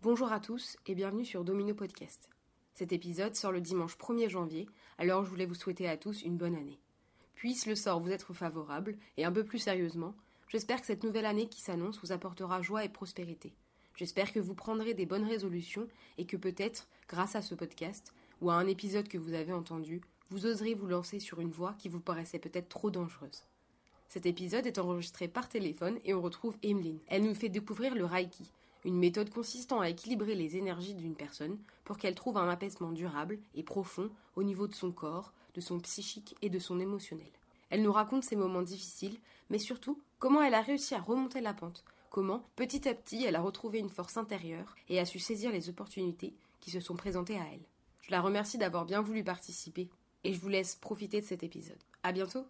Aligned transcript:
Bonjour 0.00 0.32
à 0.32 0.40
tous 0.40 0.76
et 0.86 0.94
bienvenue 0.94 1.24
sur 1.24 1.44
Domino 1.44 1.74
Podcast. 1.74 2.30
Cet 2.74 2.92
épisode 2.92 3.36
sort 3.36 3.52
le 3.52 3.60
dimanche 3.60 3.98
1er 3.98 4.28
janvier, 4.28 4.66
alors 4.96 5.24
je 5.24 5.30
voulais 5.30 5.44
vous 5.44 5.54
souhaiter 5.54 5.88
à 5.88 5.96
tous 5.96 6.22
une 6.22 6.36
bonne 6.36 6.54
année. 6.54 6.78
Puisse 7.34 7.66
le 7.66 7.74
sort 7.74 8.00
vous 8.00 8.10
être 8.10 8.32
favorable, 8.32 8.96
et 9.16 9.24
un 9.24 9.32
peu 9.32 9.44
plus 9.44 9.58
sérieusement, 9.58 10.14
j'espère 10.48 10.80
que 10.80 10.86
cette 10.86 11.04
nouvelle 11.04 11.26
année 11.26 11.48
qui 11.48 11.60
s'annonce 11.60 12.00
vous 12.00 12.12
apportera 12.12 12.62
joie 12.62 12.84
et 12.84 12.88
prospérité. 12.88 13.52
J'espère 13.96 14.32
que 14.32 14.40
vous 14.40 14.54
prendrez 14.54 14.94
des 14.94 15.06
bonnes 15.06 15.28
résolutions 15.28 15.88
et 16.16 16.24
que 16.24 16.36
peut-être, 16.36 16.88
grâce 17.08 17.36
à 17.36 17.42
ce 17.42 17.54
podcast, 17.54 18.14
ou 18.40 18.50
à 18.50 18.54
un 18.54 18.66
épisode 18.66 19.08
que 19.08 19.18
vous 19.18 19.34
avez 19.34 19.52
entendu, 19.52 20.00
vous 20.30 20.46
oserez 20.46 20.74
vous 20.74 20.86
lancer 20.86 21.20
sur 21.20 21.40
une 21.40 21.50
voie 21.50 21.74
qui 21.78 21.88
vous 21.88 22.00
paraissait 22.00 22.38
peut-être 22.38 22.68
trop 22.68 22.90
dangereuse. 22.90 23.44
Cet 24.08 24.26
épisode 24.26 24.66
est 24.66 24.78
enregistré 24.78 25.28
par 25.28 25.48
téléphone 25.48 25.98
et 26.04 26.14
on 26.14 26.22
retrouve 26.22 26.56
Emeline. 26.62 27.00
Elle 27.08 27.24
nous 27.24 27.34
fait 27.34 27.48
découvrir 27.48 27.94
le 27.94 28.04
Reiki, 28.04 28.50
une 28.84 28.98
méthode 28.98 29.30
consistant 29.30 29.80
à 29.80 29.88
équilibrer 29.88 30.34
les 30.34 30.56
énergies 30.56 30.94
d'une 30.94 31.14
personne 31.14 31.58
pour 31.84 31.98
qu'elle 31.98 32.14
trouve 32.14 32.38
un 32.38 32.48
apaisement 32.48 32.92
durable 32.92 33.38
et 33.54 33.62
profond 33.62 34.10
au 34.36 34.42
niveau 34.42 34.66
de 34.66 34.74
son 34.74 34.92
corps, 34.92 35.32
de 35.54 35.60
son 35.60 35.78
psychique 35.80 36.36
et 36.42 36.50
de 36.50 36.58
son 36.58 36.80
émotionnel. 36.80 37.30
Elle 37.70 37.82
nous 37.82 37.92
raconte 37.92 38.24
ses 38.24 38.36
moments 38.36 38.62
difficiles, 38.62 39.18
mais 39.50 39.58
surtout 39.58 40.00
comment 40.18 40.42
elle 40.42 40.54
a 40.54 40.62
réussi 40.62 40.94
à 40.94 41.00
remonter 41.00 41.40
la 41.40 41.52
pente, 41.54 41.84
comment, 42.10 42.44
petit 42.56 42.88
à 42.88 42.94
petit, 42.94 43.24
elle 43.24 43.36
a 43.36 43.42
retrouvé 43.42 43.78
une 43.78 43.90
force 43.90 44.16
intérieure 44.16 44.74
et 44.88 45.00
a 45.00 45.04
su 45.04 45.18
saisir 45.18 45.52
les 45.52 45.68
opportunités 45.68 46.34
qui 46.60 46.70
se 46.70 46.80
sont 46.80 46.96
présentées 46.96 47.38
à 47.38 47.44
elle. 47.52 47.66
Je 48.02 48.10
la 48.10 48.22
remercie 48.22 48.56
d'avoir 48.56 48.86
bien 48.86 49.02
voulu 49.02 49.22
participer 49.22 49.90
et 50.24 50.32
je 50.32 50.40
vous 50.40 50.48
laisse 50.48 50.74
profiter 50.74 51.20
de 51.20 51.26
cet 51.26 51.42
épisode. 51.42 51.78
À 52.02 52.12
bientôt! 52.12 52.46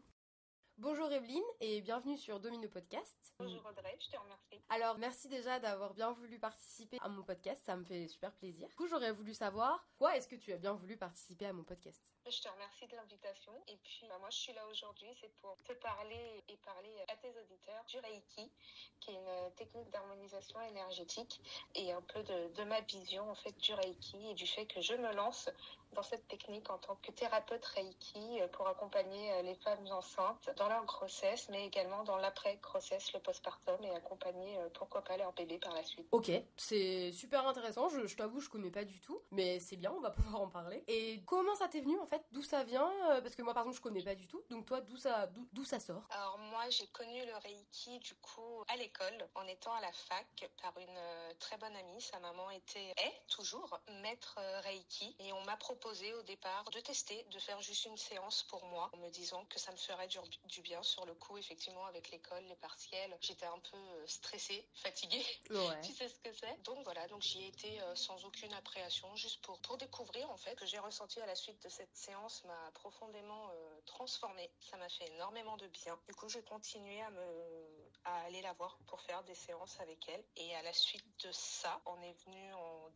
Bonjour 0.80 1.10
Evelyne 1.10 1.42
et 1.60 1.80
bienvenue 1.80 2.16
sur 2.16 2.38
Domino 2.38 2.68
Podcast. 2.68 3.34
Bonjour 3.40 3.66
Audrey, 3.68 3.98
je 4.00 4.10
te 4.10 4.16
remercie. 4.16 4.62
Alors 4.68 4.96
merci 4.98 5.28
déjà 5.28 5.58
d'avoir 5.58 5.92
bien 5.92 6.12
voulu 6.12 6.38
participer 6.38 6.98
à 7.00 7.08
mon 7.08 7.24
podcast, 7.24 7.60
ça 7.66 7.74
me 7.74 7.82
fait 7.84 8.06
super 8.06 8.32
plaisir. 8.34 8.68
Du 8.68 8.76
coup 8.76 8.86
j'aurais 8.86 9.10
voulu 9.10 9.34
savoir, 9.34 9.84
quoi 9.98 10.16
est-ce 10.16 10.28
que 10.28 10.36
tu 10.36 10.52
as 10.52 10.56
bien 10.56 10.74
voulu 10.74 10.96
participer 10.96 11.46
à 11.46 11.52
mon 11.52 11.64
podcast? 11.64 12.00
Je 12.30 12.40
te 12.40 12.48
remercie 12.48 12.86
de 12.86 12.94
l'invitation 12.94 13.52
et 13.66 13.76
puis 13.78 14.06
bah, 14.08 14.18
moi 14.20 14.30
je 14.30 14.36
suis 14.36 14.52
là 14.52 14.64
aujourd'hui, 14.70 15.08
c'est 15.20 15.32
pour 15.40 15.56
te 15.64 15.72
parler 15.72 16.44
et 16.48 16.56
parler 16.58 16.94
à 17.08 17.16
tes 17.16 17.30
auditeurs 17.30 17.84
du 17.88 17.98
Reiki, 17.98 18.52
qui 19.00 19.10
est 19.10 19.14
une 19.14 19.54
technique 19.56 19.90
d'harmonisation 19.90 20.60
énergétique 20.60 21.40
et 21.74 21.90
un 21.90 22.02
peu 22.02 22.22
de, 22.22 22.54
de 22.54 22.64
ma 22.64 22.82
vision 22.82 23.28
en 23.28 23.34
fait 23.34 23.56
du 23.58 23.74
Reiki 23.74 24.30
et 24.30 24.34
du 24.34 24.46
fait 24.46 24.66
que 24.66 24.80
je 24.80 24.94
me 24.94 25.12
lance 25.14 25.50
dans 25.94 26.02
cette 26.02 26.28
technique 26.28 26.68
en 26.70 26.78
tant 26.78 26.96
que 26.96 27.10
thérapeute 27.10 27.64
Reiki 27.64 28.40
pour 28.52 28.68
accompagner 28.68 29.42
les 29.42 29.54
femmes 29.56 29.86
enceintes 29.86 30.50
dans 30.56 30.67
leur 30.68 30.84
grossesse, 30.84 31.48
mais 31.48 31.66
également 31.66 32.04
dans 32.04 32.16
l'après-grossesse, 32.16 33.12
le 33.12 33.20
postpartum 33.20 33.82
et 33.84 33.90
accompagner, 33.90 34.58
euh, 34.58 34.68
pourquoi 34.74 35.02
pas, 35.02 35.16
leur 35.16 35.32
bébé 35.32 35.58
par 35.58 35.74
la 35.74 35.82
suite. 35.84 36.06
Ok, 36.12 36.30
c'est 36.56 37.12
super 37.12 37.46
intéressant, 37.46 37.88
je, 37.88 38.06
je 38.06 38.16
t'avoue, 38.16 38.40
je 38.40 38.48
connais 38.48 38.70
pas 38.70 38.84
du 38.84 39.00
tout, 39.00 39.20
mais 39.30 39.58
c'est 39.60 39.76
bien, 39.76 39.92
on 39.92 40.00
va 40.00 40.10
pouvoir 40.28 40.42
en 40.42 40.48
parler. 40.48 40.84
Et 40.88 41.22
comment 41.26 41.54
ça 41.56 41.68
t'est 41.68 41.80
venu 41.80 41.98
en 41.98 42.06
fait? 42.06 42.22
D'où 42.32 42.42
ça 42.42 42.64
vient? 42.64 42.90
Euh, 43.10 43.20
Parce 43.20 43.34
que 43.34 43.42
moi 43.42 43.54
par 43.54 43.62
exemple, 43.64 43.76
je 43.76 43.82
connais 43.82 44.02
pas 44.02 44.14
du 44.14 44.26
tout, 44.26 44.42
donc 44.50 44.66
toi, 44.66 44.80
d'où 44.80 44.96
ça, 44.96 45.26
d'où 45.52 45.64
ça 45.64 45.80
sort? 45.80 46.02
Alors 46.10 46.38
moi, 46.38 46.68
j'ai 46.70 46.86
connu 46.88 47.24
le 47.24 47.36
Reiki 47.36 47.98
du 48.00 48.14
coup 48.16 48.64
à 48.68 48.76
l'école, 48.76 49.28
en 49.34 49.46
étant 49.46 49.72
à 49.74 49.80
la 49.80 49.92
fac, 49.92 50.50
par 50.62 50.76
une 50.78 50.96
euh, 50.96 51.32
très 51.38 51.56
bonne 51.56 51.74
amie. 51.76 52.00
Sa 52.00 52.18
maman 52.20 52.50
était, 52.50 52.92
est 52.96 53.22
toujours 53.28 53.78
maître 54.02 54.38
Reiki, 54.64 55.16
et 55.18 55.32
on 55.32 55.42
m'a 55.44 55.56
proposé 55.56 56.12
au 56.14 56.22
départ 56.22 56.64
de 56.70 56.80
tester, 56.80 57.24
de 57.30 57.38
faire 57.38 57.60
juste 57.60 57.84
une 57.86 57.96
séance 57.96 58.44
pour 58.44 58.64
moi, 58.66 58.90
en 58.92 58.98
me 58.98 59.08
disant 59.10 59.44
que 59.46 59.58
ça 59.58 59.72
me 59.72 59.76
ferait 59.76 60.06
du, 60.08 60.18
du 60.44 60.57
bien 60.60 60.82
sur 60.82 61.04
le 61.06 61.14
coup, 61.14 61.36
effectivement, 61.38 61.84
avec 61.86 62.10
l'école, 62.10 62.42
les 62.44 62.56
partiels. 62.56 63.16
J'étais 63.20 63.46
un 63.46 63.58
peu 63.58 63.76
euh, 63.76 64.06
stressée, 64.06 64.66
fatiguée. 64.74 65.24
Ouais. 65.50 65.80
tu 65.82 65.92
sais 65.92 66.08
ce 66.08 66.18
que 66.20 66.32
c'est? 66.32 66.62
Donc 66.64 66.82
voilà, 66.84 67.06
donc 67.08 67.22
j'y 67.22 67.42
ai 67.42 67.48
été 67.48 67.80
euh, 67.80 67.94
sans 67.94 68.24
aucune 68.24 68.52
appréhension, 68.54 69.14
juste 69.16 69.40
pour, 69.42 69.58
pour 69.60 69.76
découvrir 69.76 70.30
en 70.30 70.36
fait 70.36 70.54
que 70.56 70.66
j'ai 70.66 70.78
ressenti 70.78 71.20
à 71.20 71.26
la 71.26 71.34
suite 71.34 71.62
de 71.62 71.68
cette 71.68 71.94
séance 71.96 72.44
m'a 72.44 72.70
profondément 72.72 73.50
euh, 73.50 73.80
transformée. 73.86 74.50
Ça 74.60 74.76
m'a 74.76 74.88
fait 74.88 75.08
énormément 75.14 75.56
de 75.56 75.66
bien. 75.68 75.98
Du 76.06 76.14
coup, 76.14 76.28
j'ai 76.28 76.42
continué 76.42 77.00
à 77.02 77.10
me 77.10 77.88
à 78.04 78.22
aller 78.22 78.40
la 78.42 78.52
voir 78.54 78.78
pour 78.86 79.00
faire 79.02 79.22
des 79.24 79.34
séances 79.34 79.78
avec 79.80 80.08
elle. 80.08 80.24
Et 80.36 80.54
à 80.54 80.62
la 80.62 80.72
suite 80.72 81.04
de 81.24 81.32
ça, 81.32 81.80
on 81.86 82.00
est 82.02 82.16
venu 82.24 82.52
en 82.54 82.90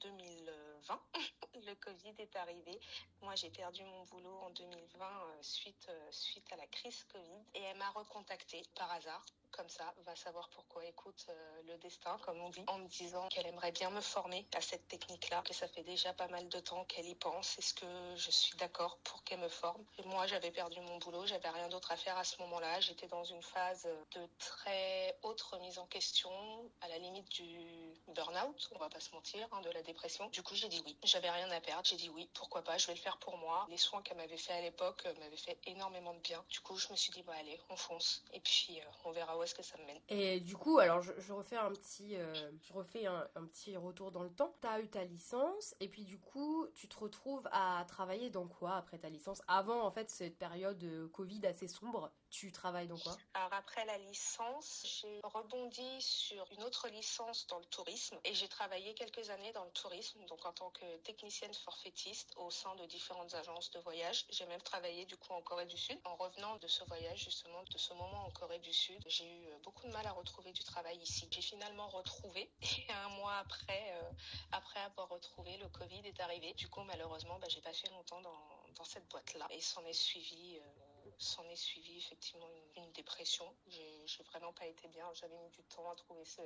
2020. 0.83 1.01
le 1.67 1.75
Covid 1.77 2.15
est 2.19 2.37
arrivé. 2.37 2.81
Moi, 3.21 3.35
j'ai 3.37 3.51
perdu 3.51 3.85
mon 3.85 4.05
boulot 4.05 4.37
en 4.43 4.51
2020 4.51 5.05
euh, 5.05 5.43
suite 5.43 5.87
euh, 5.89 6.09
suite 6.11 6.53
à 6.53 6.57
la 6.57 6.67
crise 6.67 7.05
Covid 7.05 7.45
et 7.55 7.63
elle 7.63 7.77
m'a 7.77 7.91
recontacté 7.91 8.63
par 8.75 8.91
hasard 8.93 9.25
comme 9.53 9.69
ça, 9.69 9.95
va 10.05 10.17
savoir 10.17 10.49
pourquoi. 10.49 10.85
Écoute 10.87 11.27
euh, 11.29 11.63
le 11.69 11.79
destin, 11.79 12.19
comme 12.23 12.41
on 12.41 12.49
dit, 12.49 12.65
en 12.67 12.79
me 12.79 12.89
disant 12.89 13.29
qu'elle 13.29 13.47
aimerait 13.47 13.73
bien 13.73 13.91
me 13.91 14.01
former 14.01 14.47
à 14.57 14.61
cette 14.61 14.89
technique-là, 14.89 15.43
que 15.43 15.55
ça 15.55 15.69
fait 15.69 15.83
déjà 15.83 16.13
pas 16.15 16.27
mal 16.29 16.49
de 16.49 16.59
temps 16.59 16.85
qu'elle 16.87 17.07
y 17.07 17.15
pense. 17.15 17.59
Est-ce 17.59 17.75
que 17.75 18.17
je 18.17 18.31
suis 18.31 18.57
d'accord 18.57 18.99
pour 19.05 19.23
qu'elle 19.25 19.41
me 19.41 19.49
forme? 19.49 19.85
Et 19.99 20.05
moi, 20.05 20.27
j'avais 20.27 20.51
perdu 20.51 20.81
mon 20.81 20.99
boulot, 20.99 21.27
j'avais 21.27 21.51
rien 21.51 21.69
d'autre 21.69 21.93
à 21.93 21.97
faire 21.97 22.17
à 22.17 22.25
ce 22.25 22.41
moment-là. 22.43 22.81
J'étais 22.81 23.09
dans 23.09 23.25
une 23.25 23.43
phase 23.43 23.87
de 24.13 24.27
très 24.39 25.19
haute 25.23 25.43
remise 25.43 25.79
en 25.79 25.87
question, 25.87 26.33
à 26.81 26.89
la 26.89 26.99
limite 26.99 27.29
du 27.29 27.82
burn-out, 28.13 28.69
on 28.75 28.79
va 28.79 28.89
pas 28.89 29.01
se 29.01 29.13
mentir, 29.13 29.47
hein, 29.53 29.61
de 29.63 29.71
la 29.71 29.83
dépression. 29.83 30.29
Du 30.31 30.43
coup, 30.43 30.55
j'ai 30.55 30.69
dit 30.69 30.83
oui. 30.85 30.97
J'avais 31.03 31.31
rien 31.31 31.51
à 31.51 31.61
perdre. 31.61 31.83
J'ai 31.85 31.97
dit 31.97 32.11
oui. 32.11 32.29
Pourquoi 32.35 32.63
pas 32.63 32.79
Je 32.79 32.87
vais 32.87 32.95
le 32.95 32.99
faire 32.99 33.17
pour 33.19 33.37
moi. 33.39 33.67
Les 33.69 33.77
soins 33.77 34.03
qu'elle 34.03 34.17
m'avait 34.17 34.37
fait 34.37 34.53
à 34.53 34.61
l'époque 34.61 35.03
euh, 35.07 35.15
m'avaient 35.21 35.37
fait 35.37 35.59
énormément 35.67 36.15
de 36.15 36.21
bien. 36.21 36.45
Du 36.49 36.61
coup, 36.61 36.77
je 36.77 36.91
me 36.91 36.97
suis 36.97 37.13
dit 37.13 37.23
bah 37.23 37.35
allez, 37.39 37.59
on 37.71 37.77
fonce. 37.77 38.25
Et 38.33 38.41
puis 38.41 38.81
euh, 38.81 38.85
on 39.05 39.13
verra 39.13 39.37
où 39.39 39.43
est-ce 39.43 39.55
que 39.55 39.63
ça 39.63 39.77
me 39.79 39.85
mène. 39.85 40.01
Et 40.09 40.41
du 40.41 40.57
coup, 40.57 40.79
alors 40.79 41.03
je, 41.03 41.13
je 41.19 41.33
refais 41.33 41.57
un 41.57 41.71
petit, 41.71 42.17
euh, 42.17 42.51
je 42.63 42.73
refais 42.73 43.07
un, 43.07 43.29
un, 43.35 43.47
petit 43.47 43.77
retour 43.77 44.13
dans 44.13 44.23
le 44.23 44.33
temps. 44.33 44.55
T'as 44.61 44.81
eu 44.81 44.89
ta 44.89 45.05
licence 45.05 45.75
et 45.81 45.89
puis 45.89 46.05
du 46.05 46.19
coup, 46.19 46.67
tu 46.75 46.89
te 46.89 46.99
retrouves 46.99 47.49
à 47.53 47.85
travailler 47.89 48.31
dans 48.31 48.47
quoi 48.47 48.77
après 48.77 48.99
ta 48.99 49.09
licence? 49.09 49.43
Avant 49.49 49.83
en 49.83 49.91
fait 49.91 50.11
cette 50.11 50.39
période 50.39 51.11
Covid 51.13 51.47
assez 51.47 51.69
sombre, 51.69 52.13
tu 52.31 52.51
travailles 52.51 52.89
dans 52.89 52.99
quoi? 52.99 53.17
Alors 53.35 53.53
après 53.53 53.85
la 53.85 53.99
licence, 53.99 54.83
j'ai 55.03 55.21
rebondi 55.23 56.01
sur 56.01 56.47
une 56.53 56.63
autre 56.65 56.89
licence 56.89 57.47
dans 57.47 57.59
le 57.59 57.65
tourisme 57.67 58.02
et 58.25 58.35
j'ai 58.35 58.49
travaillé 58.49 58.95
quelques 58.95 59.31
années 59.31 59.53
dans 59.53 59.65
le 59.65 59.71
tourisme, 59.71 60.25
donc 60.27 60.45
en 60.45 60.53
tant 60.53 60.71
que 60.71 60.97
technicienne 60.99 61.55
forfaitiste 61.55 62.33
au 62.37 62.51
sein 62.51 62.75
de 62.77 62.87
différentes 62.87 63.35
agences 63.35 63.71
de 63.71 63.79
voyage. 63.81 64.25
J'ai 64.31 64.47
même 64.47 64.61
travaillé 64.63 65.05
du 65.07 65.17
coup 65.17 65.33
en 65.33 65.43
Corée 65.43 65.67
du 65.67 65.77
Sud. 65.77 65.99
En 66.05 66.17
revenant 66.17 66.57
de 66.57 66.69
ce 66.69 66.85
voyage 66.85 67.25
justement, 67.25 67.63
de 67.63 67.79
ce 67.79 67.93
moment 67.95 68.27
en 68.27 68.31
Corée 68.31 68.59
du 68.59 68.73
Sud, 68.73 69.03
j'ai 69.07 69.27
eu 69.27 69.49
beaucoup 69.63 69.87
de 69.87 69.93
mal 69.93 70.07
à 70.07 70.13
retrouver 70.13 70.53
du 70.53 70.65
travail 70.65 70.99
ici. 70.99 71.29
J'ai 71.31 71.43
finalement 71.43 71.89
retrouvé 71.89 72.51
et 72.63 72.93
un 72.93 73.09
mois 73.11 73.37
après, 73.37 73.93
euh, 73.95 74.11
après 74.53 74.81
avoir 74.81 75.09
retrouvé, 75.09 75.57
le 75.59 75.69
Covid 75.69 76.03
est 76.05 76.21
arrivé. 76.21 76.55
Du 76.55 76.69
coup 76.69 76.83
malheureusement, 76.83 77.39
bah, 77.39 77.49
j'ai 77.49 77.61
pas 77.61 77.73
fait 77.73 77.91
longtemps 77.91 78.21
dans, 78.21 78.73
dans 78.75 78.85
cette 78.85 79.09
boîte-là 79.09 79.47
et 79.51 79.61
s'en 79.61 79.85
est 79.85 79.93
suivi. 79.93 80.59
Euh, 80.59 80.82
s'en 81.19 81.49
est 81.49 81.57
suivi 81.57 81.99
effectivement 81.99 82.49
une, 82.77 82.85
une 82.85 82.93
dépression. 82.93 83.45
J'ai 83.69 84.23
vraiment 84.25 84.53
pas 84.53 84.67
été 84.67 84.89
bien. 84.89 85.07
J'avais 85.15 85.37
mis 85.39 85.51
du 85.51 85.63
temps 85.65 85.91
à 85.91 85.95
trouver 85.95 86.25
ce, 86.25 86.43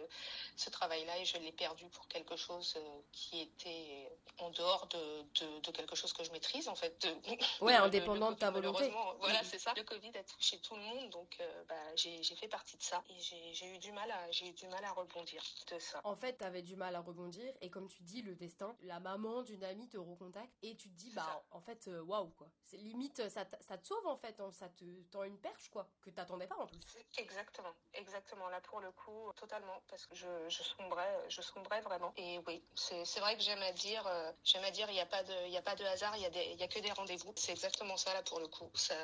ce 0.56 0.70
travail-là 0.70 1.18
et 1.18 1.24
je 1.24 1.38
l'ai 1.38 1.52
perdu 1.52 1.88
pour 1.90 2.06
quelque 2.08 2.36
chose 2.36 2.74
euh, 2.76 3.00
qui 3.12 3.40
était 3.40 4.10
en 4.38 4.50
dehors 4.50 4.86
de, 4.88 5.22
de, 5.40 5.60
de, 5.60 5.70
quelque 5.70 5.96
chose 5.96 6.12
que 6.12 6.24
je 6.24 6.30
maîtrise 6.32 6.68
en 6.68 6.74
fait. 6.74 7.00
De, 7.02 7.64
ouais, 7.64 7.74
indépendant 7.74 8.32
de 8.32 8.36
ta 8.36 8.50
volonté. 8.50 8.92
Voilà, 9.18 9.42
c'est 9.44 9.58
ça. 9.58 9.72
Le 9.76 9.84
Covid 9.84 10.16
a 10.16 10.24
touché 10.24 10.58
tout 10.60 10.74
le 10.76 10.82
monde, 10.82 11.10
donc 11.10 11.36
euh, 11.40 11.64
bah, 11.64 11.94
j'ai 11.96 12.22
fait 12.22 12.48
partie 12.48 12.76
de 12.76 12.82
ça 12.82 13.02
et 13.08 13.18
j'ai 13.18 13.66
eu 13.66 13.78
du 13.78 13.92
mal 13.92 14.10
à 14.10 14.30
j'ai 14.30 14.48
eu 14.48 14.52
du 14.52 14.66
mal 14.68 14.84
à 14.84 14.92
rebondir 14.92 15.42
de 15.70 15.78
ça. 15.78 16.00
En 16.04 16.16
fait, 16.16 16.38
tu 16.38 16.44
avais 16.44 16.62
du 16.62 16.76
mal 16.76 16.94
à 16.94 17.00
rebondir 17.00 17.52
et 17.60 17.70
comme 17.70 17.88
tu 17.88 18.02
dis, 18.02 18.22
le 18.22 18.34
destin, 18.34 18.76
la 18.82 19.00
maman 19.00 19.42
d'une 19.42 19.64
amie 19.64 19.88
te 19.88 19.96
recontacte 19.98 20.52
et 20.62 20.76
tu 20.76 20.88
te 20.90 20.94
dis 20.94 21.10
bah 21.10 21.44
en 21.50 21.60
fait 21.60 21.88
euh, 21.88 22.02
waouh 22.02 22.30
quoi. 22.30 22.48
C'est 22.64 22.76
limite 22.76 23.28
ça, 23.28 23.44
ça 23.60 23.78
te 23.78 23.86
sauve 23.86 24.06
en 24.06 24.16
fait. 24.16 24.38
Hein, 24.40 24.50
ça 24.58 24.68
te 24.68 24.84
tend 25.10 25.22
une 25.24 25.38
perche 25.38 25.68
quoi 25.70 25.86
que 26.02 26.10
t'attendais 26.10 26.46
pas 26.46 26.56
en 26.56 26.66
plus. 26.66 26.80
Exactement, 27.18 27.74
exactement. 27.94 28.48
Là 28.48 28.60
pour 28.60 28.80
le 28.80 28.90
coup, 28.92 29.32
totalement 29.36 29.82
parce 29.88 30.06
que 30.06 30.14
je, 30.14 30.48
je 30.48 30.62
sombrais, 30.62 31.24
je 31.28 31.42
sombrais 31.42 31.80
vraiment. 31.82 32.12
Et 32.16 32.38
oui, 32.46 32.62
c'est 32.74 33.20
vrai 33.20 33.36
que 33.36 33.42
j'aime 33.42 33.62
à 33.62 33.72
dire, 33.72 34.06
euh, 34.06 34.32
j'aime 34.44 34.64
à 34.64 34.70
dire, 34.70 34.88
il 34.90 34.96
y 34.96 35.00
a 35.00 35.06
pas 35.06 35.22
de, 35.22 35.34
il 35.46 35.52
y 35.52 35.56
a 35.56 35.62
pas 35.62 35.76
de 35.76 35.84
hasard, 35.84 36.16
il 36.16 36.22
y 36.22 36.26
a 36.26 36.30
des, 36.30 36.44
il 36.44 36.58
y 36.58 36.62
a 36.62 36.68
que 36.68 36.78
des 36.78 36.92
rendez-vous. 36.92 37.32
C'est 37.36 37.52
exactement 37.52 37.96
ça 37.96 38.14
là 38.14 38.22
pour 38.22 38.40
le 38.40 38.48
coup. 38.48 38.70
Ça, 38.74 38.94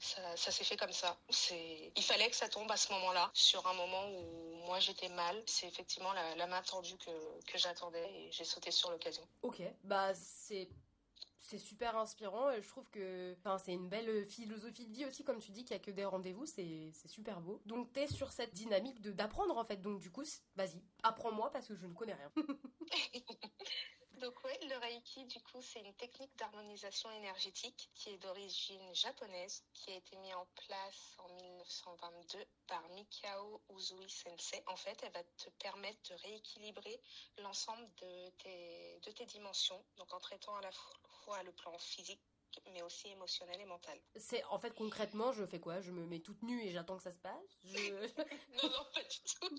ça, 0.00 0.36
ça 0.36 0.50
s'est 0.50 0.64
fait 0.64 0.76
comme 0.76 0.92
ça. 0.92 1.16
C'est, 1.30 1.92
il 1.94 2.02
fallait 2.02 2.28
que 2.28 2.36
ça 2.36 2.48
tombe 2.48 2.70
à 2.70 2.76
ce 2.76 2.92
moment-là, 2.92 3.30
sur 3.34 3.66
un 3.66 3.74
moment 3.74 4.08
où 4.10 4.54
moi 4.66 4.80
j'étais 4.80 5.08
mal. 5.10 5.42
C'est 5.46 5.68
effectivement 5.68 6.12
la, 6.12 6.34
la 6.34 6.46
main 6.46 6.62
tendue 6.62 6.96
que 6.98 7.10
que 7.46 7.58
j'attendais 7.58 8.10
et 8.20 8.32
j'ai 8.32 8.44
sauté 8.44 8.70
sur 8.70 8.90
l'occasion. 8.90 9.26
Ok, 9.42 9.62
bah 9.84 10.14
c'est 10.14 10.68
c'est 11.42 11.58
super 11.58 11.96
inspirant 11.96 12.50
et 12.50 12.62
je 12.62 12.68
trouve 12.68 12.88
que 12.90 13.36
c'est 13.58 13.72
une 13.72 13.88
belle 13.88 14.24
philosophie 14.24 14.86
de 14.86 14.92
vie 14.92 15.04
aussi 15.04 15.24
comme 15.24 15.40
tu 15.40 15.50
dis 15.50 15.64
qu'il 15.64 15.76
y 15.76 15.80
a 15.80 15.82
que 15.82 15.90
des 15.90 16.04
rendez-vous 16.04 16.46
c'est 16.46 16.92
super 17.06 17.40
beau. 17.40 17.60
Donc 17.66 17.92
t'es 17.92 18.06
sur 18.06 18.32
cette 18.32 18.54
dynamique 18.54 19.00
de 19.00 19.10
d'apprendre 19.10 19.58
en 19.58 19.64
fait. 19.64 19.76
Donc 19.76 20.00
du 20.00 20.10
coup 20.10 20.24
vas-y 20.56 20.82
apprends-moi 21.02 21.50
parce 21.50 21.66
que 21.66 21.74
je 21.74 21.86
ne 21.86 21.94
connais 21.94 22.14
rien. 22.14 22.32
Donc 24.22 24.44
ouais, 24.44 24.56
le 24.68 24.78
Reiki, 24.78 25.24
du 25.24 25.40
coup, 25.40 25.60
c'est 25.62 25.80
une 25.80 25.94
technique 25.94 26.30
d'harmonisation 26.36 27.10
énergétique 27.10 27.90
qui 27.92 28.10
est 28.10 28.18
d'origine 28.18 28.94
japonaise, 28.94 29.64
qui 29.72 29.90
a 29.90 29.96
été 29.96 30.16
mise 30.18 30.34
en 30.34 30.46
place 30.54 31.16
en 31.18 31.34
1922 31.34 32.38
par 32.68 32.88
Mikao 32.90 33.60
Uzui 33.70 34.08
Sensei. 34.08 34.62
En 34.68 34.76
fait, 34.76 34.96
elle 35.02 35.10
va 35.10 35.24
te 35.24 35.50
permettre 35.58 35.98
de 36.08 36.14
rééquilibrer 36.22 37.00
l'ensemble 37.38 37.84
de 37.96 38.30
tes, 38.38 39.00
de 39.00 39.10
tes 39.10 39.26
dimensions, 39.26 39.84
donc 39.96 40.14
en 40.14 40.20
traitant 40.20 40.54
à 40.54 40.60
la 40.60 40.70
fois 40.70 40.94
le 41.44 41.52
plan 41.52 41.76
physique, 41.78 42.20
mais 42.72 42.82
aussi 42.82 43.08
émotionnel 43.08 43.60
et 43.60 43.64
mental. 43.64 43.98
C'est 44.16 44.44
en 44.44 44.58
fait 44.58 44.74
concrètement, 44.74 45.32
je 45.32 45.44
fais 45.46 45.60
quoi? 45.60 45.80
Je 45.80 45.90
me 45.90 46.04
mets 46.06 46.20
toute 46.20 46.42
nue 46.42 46.62
et 46.62 46.72
j'attends 46.72 46.96
que 46.96 47.02
ça 47.02 47.12
se 47.12 47.18
passe? 47.18 47.58
Je... 47.64 47.72
Non, 48.62 48.68
non, 48.68 48.84
pas 48.94 49.02
du 49.02 49.18
tout. 49.22 49.58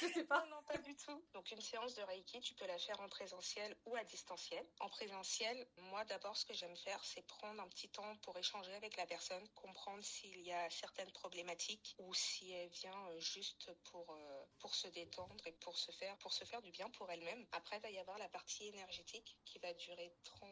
je 0.00 0.06
sais 0.14 0.24
pas. 0.24 0.44
Non, 0.44 0.56
non, 0.56 0.62
pas 0.62 0.78
du 0.78 0.96
tout. 0.96 1.22
Donc 1.34 1.50
une 1.50 1.60
séance 1.60 1.94
de 1.94 2.02
Reiki, 2.02 2.40
tu 2.40 2.54
peux 2.54 2.66
la 2.66 2.78
faire 2.78 2.98
en 3.00 3.08
présentiel 3.08 3.76
ou 3.84 3.96
à 3.96 4.04
distanciel. 4.04 4.66
En 4.80 4.88
présentiel, 4.88 5.66
moi 5.76 6.04
d'abord, 6.06 6.36
ce 6.36 6.46
que 6.46 6.54
j'aime 6.54 6.76
faire, 6.76 7.04
c'est 7.04 7.22
prendre 7.26 7.60
un 7.60 7.68
petit 7.68 7.90
temps 7.90 8.16
pour 8.22 8.36
échanger 8.38 8.72
avec 8.74 8.96
la 8.96 9.06
personne, 9.06 9.46
comprendre 9.54 10.02
s'il 10.02 10.40
y 10.40 10.52
a 10.52 10.70
certaines 10.70 11.12
problématiques 11.12 11.94
ou 11.98 12.14
si 12.14 12.50
elle 12.52 12.70
vient 12.70 13.08
euh, 13.08 13.20
juste 13.20 13.70
pour 13.90 14.10
euh, 14.10 14.44
pour 14.58 14.74
se 14.74 14.88
détendre 14.88 15.46
et 15.46 15.52
pour 15.52 15.76
se 15.76 15.92
faire 15.92 16.16
pour 16.18 16.32
se 16.32 16.44
faire 16.44 16.62
du 16.62 16.70
bien 16.70 16.88
pour 16.90 17.10
elle-même. 17.10 17.46
Après, 17.52 17.76
il 17.76 17.82
va 17.82 17.90
y 17.90 17.98
avoir 17.98 18.18
la 18.18 18.28
partie 18.28 18.68
énergétique 18.68 19.36
qui 19.44 19.58
va 19.58 19.72
durer 19.74 20.14
30, 20.24 20.48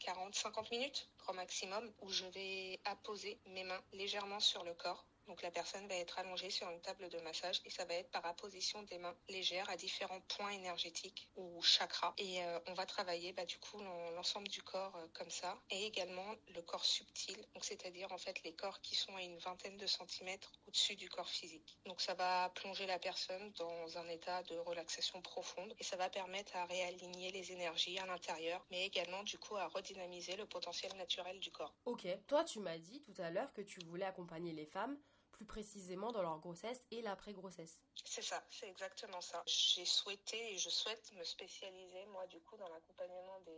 40, 0.00 0.34
50 0.34 0.70
minutes 0.70 1.08
grand 1.18 1.34
maximum, 1.34 1.92
où 2.00 2.10
je 2.10 2.26
vais 2.26 2.80
apposer 2.84 3.40
mes 3.46 3.64
mains 3.64 3.82
légèrement 3.92 4.40
sur 4.40 4.64
le 4.64 4.74
corps 4.74 5.06
donc 5.28 5.42
la 5.42 5.50
personne 5.50 5.86
va 5.88 5.94
être 5.94 6.18
allongée 6.18 6.48
sur 6.48 6.70
une 6.70 6.80
table 6.80 7.10
de 7.10 7.18
massage 7.18 7.60
et 7.66 7.70
ça 7.70 7.84
va 7.84 7.94
être 7.94 8.10
par 8.10 8.24
apposition 8.24 8.82
des 8.84 8.96
mains 8.96 9.14
légères 9.28 9.68
à 9.68 9.76
différents 9.76 10.22
points 10.22 10.50
énergétiques 10.52 11.28
ou 11.36 11.60
chakras. 11.60 12.14
Et 12.16 12.42
euh, 12.42 12.58
on 12.66 12.72
va 12.72 12.86
travailler 12.86 13.34
bah, 13.34 13.44
du 13.44 13.58
coup 13.58 13.78
l'ensemble 14.16 14.48
du 14.48 14.62
corps 14.62 14.96
euh, 14.96 15.06
comme 15.12 15.30
ça 15.30 15.60
et 15.68 15.84
également 15.84 16.34
le 16.54 16.62
corps 16.62 16.86
subtil, 16.86 17.36
c'est-à-dire 17.60 18.10
en 18.10 18.16
fait 18.16 18.42
les 18.42 18.54
corps 18.54 18.80
qui 18.80 18.94
sont 18.94 19.14
à 19.16 19.22
une 19.22 19.38
vingtaine 19.38 19.76
de 19.76 19.86
centimètres 19.86 20.52
au-dessus 20.68 20.96
du 20.96 21.08
corps 21.08 21.28
physique. 21.28 21.78
Donc 21.86 22.00
ça 22.00 22.14
va 22.14 22.50
plonger 22.54 22.86
la 22.86 22.98
personne 22.98 23.52
dans 23.56 23.98
un 23.98 24.08
état 24.08 24.42
de 24.44 24.56
relaxation 24.58 25.20
profonde 25.22 25.74
et 25.78 25.84
ça 25.84 25.96
va 25.96 26.10
permettre 26.10 26.54
à 26.56 26.66
réaligner 26.66 27.32
les 27.32 27.52
énergies 27.52 27.98
à 27.98 28.06
l'intérieur, 28.06 28.64
mais 28.70 28.86
également 28.86 29.22
du 29.22 29.38
coup 29.38 29.56
à 29.56 29.66
redynamiser 29.66 30.36
le 30.36 30.46
potentiel 30.46 30.94
naturel 30.96 31.40
du 31.40 31.50
corps. 31.50 31.74
Ok, 31.86 32.06
toi 32.26 32.44
tu 32.44 32.60
m'as 32.60 32.78
dit 32.78 33.02
tout 33.02 33.20
à 33.20 33.30
l'heure 33.30 33.52
que 33.54 33.62
tu 33.62 33.80
voulais 33.86 34.04
accompagner 34.04 34.52
les 34.52 34.66
femmes 34.66 34.98
plus 35.38 35.46
précisément 35.46 36.10
dans 36.10 36.22
leur 36.22 36.38
grossesse 36.40 36.84
et 36.90 37.00
l'après-grossesse. 37.00 37.80
C'est 38.04 38.22
ça, 38.22 38.42
c'est 38.50 38.68
exactement 38.68 39.20
ça. 39.20 39.42
J'ai 39.46 39.84
souhaité 39.84 40.52
et 40.52 40.58
je 40.58 40.68
souhaite 40.68 41.12
me 41.12 41.22
spécialiser, 41.22 42.04
moi, 42.06 42.26
du 42.26 42.40
coup, 42.40 42.56
dans 42.56 42.68
l'accompagnement 42.68 43.40
des, 43.46 43.54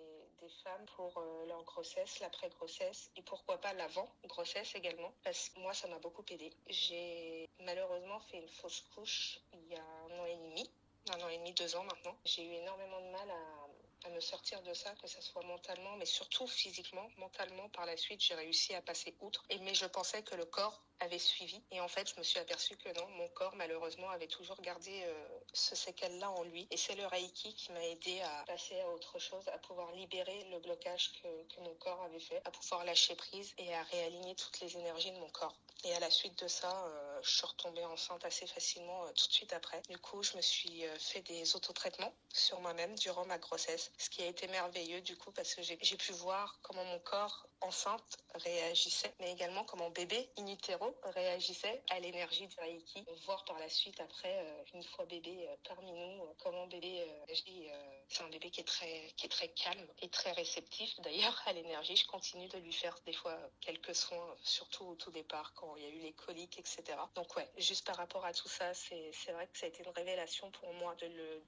femmes 0.65 0.85
pour 0.97 1.17
euh, 1.17 1.47
leur 1.47 1.63
grossesse, 1.63 2.19
l'après-grossesse 2.21 3.11
et 3.17 3.23
pourquoi 3.23 3.59
pas 3.59 3.73
l'avant-grossesse 3.75 4.75
également, 4.75 5.15
parce 5.23 5.49
que 5.49 5.61
moi, 5.61 5.73
ça 5.73 5.87
m'a 5.87 5.99
beaucoup 6.01 6.25
aidé. 6.29 6.53
J'ai 6.67 7.49
malheureusement 7.61 8.19
fait 8.21 8.39
une 8.39 8.49
fausse 8.49 8.81
couche 8.95 9.41
il 9.53 9.65
y 9.69 9.77
a 9.77 9.83
un 9.83 10.19
an 10.19 10.27
et 10.27 10.37
demi, 10.37 10.69
un 11.09 11.21
an 11.21 11.29
et 11.29 11.39
demi, 11.39 11.53
deux 11.55 11.77
ans 11.77 11.85
maintenant. 11.85 12.17
J'ai 12.25 12.45
eu 12.45 12.53
énormément 12.53 13.01
de 13.01 13.11
mal 13.11 13.31
à 13.31 13.60
à 14.05 14.11
me 14.11 14.21
sortir 14.21 14.63
de 14.63 14.73
ça, 14.75 14.95
que 15.03 15.07
ce 15.07 15.21
soit 15.21 15.43
mentalement, 15.43 15.97
mais 15.97 16.07
surtout 16.07 16.47
physiquement. 16.47 17.09
Mentalement, 17.17 17.69
par 17.71 17.87
la 17.87 17.97
suite, 17.97 18.23
j'ai 18.23 18.35
réussi 18.35 18.75
à 18.75 18.83
passer 18.83 19.15
outre. 19.21 19.45
Mais 19.61 19.75
je 19.75 19.87
pensais 19.87 20.23
que 20.23 20.35
le 20.35 20.45
corps 20.45 20.83
avait 21.01 21.19
suivi. 21.19 21.63
Et 21.71 21.81
en 21.81 21.89
fait, 21.89 22.09
je 22.09 22.19
me 22.19 22.23
suis 22.23 22.39
aperçue 22.39 22.77
que 22.77 22.89
non, 22.99 23.09
mon 23.11 23.29
corps, 23.29 23.55
malheureusement, 23.57 24.11
avait 24.11 24.27
toujours 24.27 24.61
gardé 24.61 25.03
euh, 25.05 25.29
ce 25.53 25.75
séquel-là 25.75 26.31
en 26.31 26.45
lui. 26.45 26.69
Et 26.71 26.77
c'est 26.77 26.95
le 26.95 27.07
Reiki 27.07 27.55
qui 27.55 27.73
m'a 27.73 27.85
aidé 27.85 28.21
à 28.21 28.45
passer 28.47 28.79
à 28.81 28.89
autre 28.91 29.19
chose, 29.19 29.49
à 29.49 29.59
pouvoir 29.59 29.91
libérer 29.93 30.45
le 30.51 30.59
blocage 30.61 31.13
que, 31.23 31.55
que 31.55 31.61
mon 31.61 31.75
corps 31.75 32.03
avait 32.03 32.21
fait, 32.21 32.41
à 32.45 32.51
pouvoir 32.51 32.85
lâcher 32.85 33.15
prise 33.15 33.55
et 33.59 33.75
à 33.75 33.83
réaligner 33.85 34.35
toutes 34.35 34.61
les 34.61 34.77
énergies 34.77 35.13
de 35.13 35.19
mon 35.19 35.31
corps. 35.31 35.57
Et 35.85 35.95
à 35.95 36.01
la 36.01 36.11
suite 36.11 36.43
de 36.43 36.49
ça, 36.49 36.87
euh, 36.87 37.20
je 37.23 37.31
suis 37.31 37.47
retombée 37.47 37.85
enceinte 37.85 38.25
assez 38.25 38.47
facilement 38.47 39.05
euh, 39.05 39.13
tout 39.13 39.27
de 39.27 39.33
suite 39.33 39.53
après. 39.53 39.83
Du 39.89 39.99
coup, 39.99 40.23
je 40.23 40.37
me 40.37 40.43
suis 40.43 40.87
euh, 40.87 40.99
fait 40.99 41.23
des 41.23 41.57
autotraitements 41.57 42.15
sur 42.33 42.61
moi-même 42.61 42.95
durant 42.97 43.25
ma 43.27 43.39
grossesse, 43.39 43.93
ce 43.99 44.11
qui 44.11 44.23
a 44.23 44.27
été 44.27 44.47
merveilleux 44.49 45.01
du 45.01 45.17
coup 45.17 45.33
parce 45.33 45.55
que 45.55 45.63
j'ai 45.63 45.77
pu 45.77 46.13
voir 46.13 46.59
comment 46.63 46.85
mon 46.85 46.99
corps 47.01 47.47
enceinte 47.61 48.19
réagissait, 48.35 49.13
mais 49.21 49.33
également 49.33 49.65
comment 49.65 49.91
bébé 49.91 50.31
in 50.39 50.47
utero 50.47 50.97
réagissait 51.05 51.83
à 51.91 52.01
l'énergie 52.01 52.47
du 52.47 52.57
Reiki. 52.59 53.05
Voir 53.27 53.45
par 53.45 53.59
la 53.59 53.69
suite 53.69 54.01
après, 54.01 54.39
euh, 54.39 54.65
une 54.75 54.83
fois 54.83 55.05
bébé 55.07 55.47
euh, 55.49 55.57
parmi 55.65 55.93
nous, 55.93 56.23
euh, 56.23 56.35
comment 56.39 56.67
bébé 56.67 57.05
agit. 57.31 57.69
c'est 58.09 58.23
un 58.23 58.29
bébé 58.29 58.51
qui 58.51 58.61
est 58.61 59.29
très 59.29 59.49
calme 59.49 59.87
et 60.03 60.09
très 60.09 60.33
réceptif 60.33 60.99
d'ailleurs 61.01 61.41
à 61.47 61.53
l'énergie. 61.53 61.97
Je 61.97 62.07
continue 62.07 62.49
de 62.49 62.59
lui 62.59 62.73
faire 62.73 62.97
des 63.05 63.13
fois 63.13 63.37
quelques 63.61 63.95
soins, 63.95 64.37
surtout 64.43 64.87
au 64.87 64.95
tout 64.95 65.11
départ 65.11 65.53
quand 65.55 65.77
il 65.77 65.85
y 65.85 65.87
a 65.87 65.91
eu 65.91 66.01
les 66.01 66.13
coliques, 66.13 66.59
etc. 66.59 66.83
Donc 67.15 67.35
ouais, 67.37 67.49
juste 67.59 67.87
par 67.87 67.97
rapport 67.97 68.25
à 68.25 68.33
tout 68.33 68.49
ça, 68.49 68.73
c'est 68.75 69.33
vrai 69.33 69.47
que 69.49 69.59
ça 69.59 69.67
a 69.67 69.69
été 69.69 69.83
une 69.83 69.91
révélation 69.91 70.51
pour 70.53 70.73
moi 70.75 70.95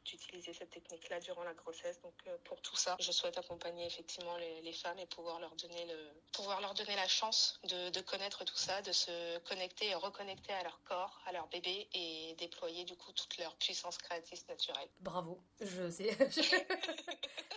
d'utiliser 0.04 0.52
cette 0.52 0.70
technique-là 0.70 1.20
durant 1.20 1.44
la 1.44 1.54
grossesse. 1.54 2.00
Donc 2.02 2.14
pour 2.44 2.60
tout 2.62 2.76
ça, 2.76 2.96
je 2.98 3.12
souhaite 3.12 3.38
accompagner 3.38 3.86
effectivement 3.86 4.36
les, 4.36 4.60
les 4.62 4.72
femmes 4.72 4.98
et 4.98 5.06
pouvoir 5.06 5.40
leur 5.40 5.54
donner 5.56 5.86
le 5.86 6.12
pouvoir 6.32 6.60
leur 6.60 6.74
donner 6.74 6.96
la 6.96 7.08
chance 7.08 7.60
de, 7.64 7.90
de, 7.90 8.00
connaître 8.00 8.44
tout 8.44 8.56
ça, 8.56 8.82
de 8.82 8.92
se 8.92 9.38
connecter 9.40 9.86
et 9.88 9.94
reconnecter 9.94 10.52
à 10.52 10.62
leur 10.62 10.80
corps, 10.84 11.20
à 11.26 11.32
leur 11.32 11.46
bébé 11.48 11.88
et 11.92 12.34
déployer 12.38 12.84
du 12.84 12.96
coup 12.96 13.12
toute 13.12 13.36
leur 13.38 13.54
puissance 13.56 13.98
créatrice 13.98 14.46
naturelle. 14.48 14.88
Bravo, 15.00 15.40
je 15.60 15.90
sais. 15.90 16.10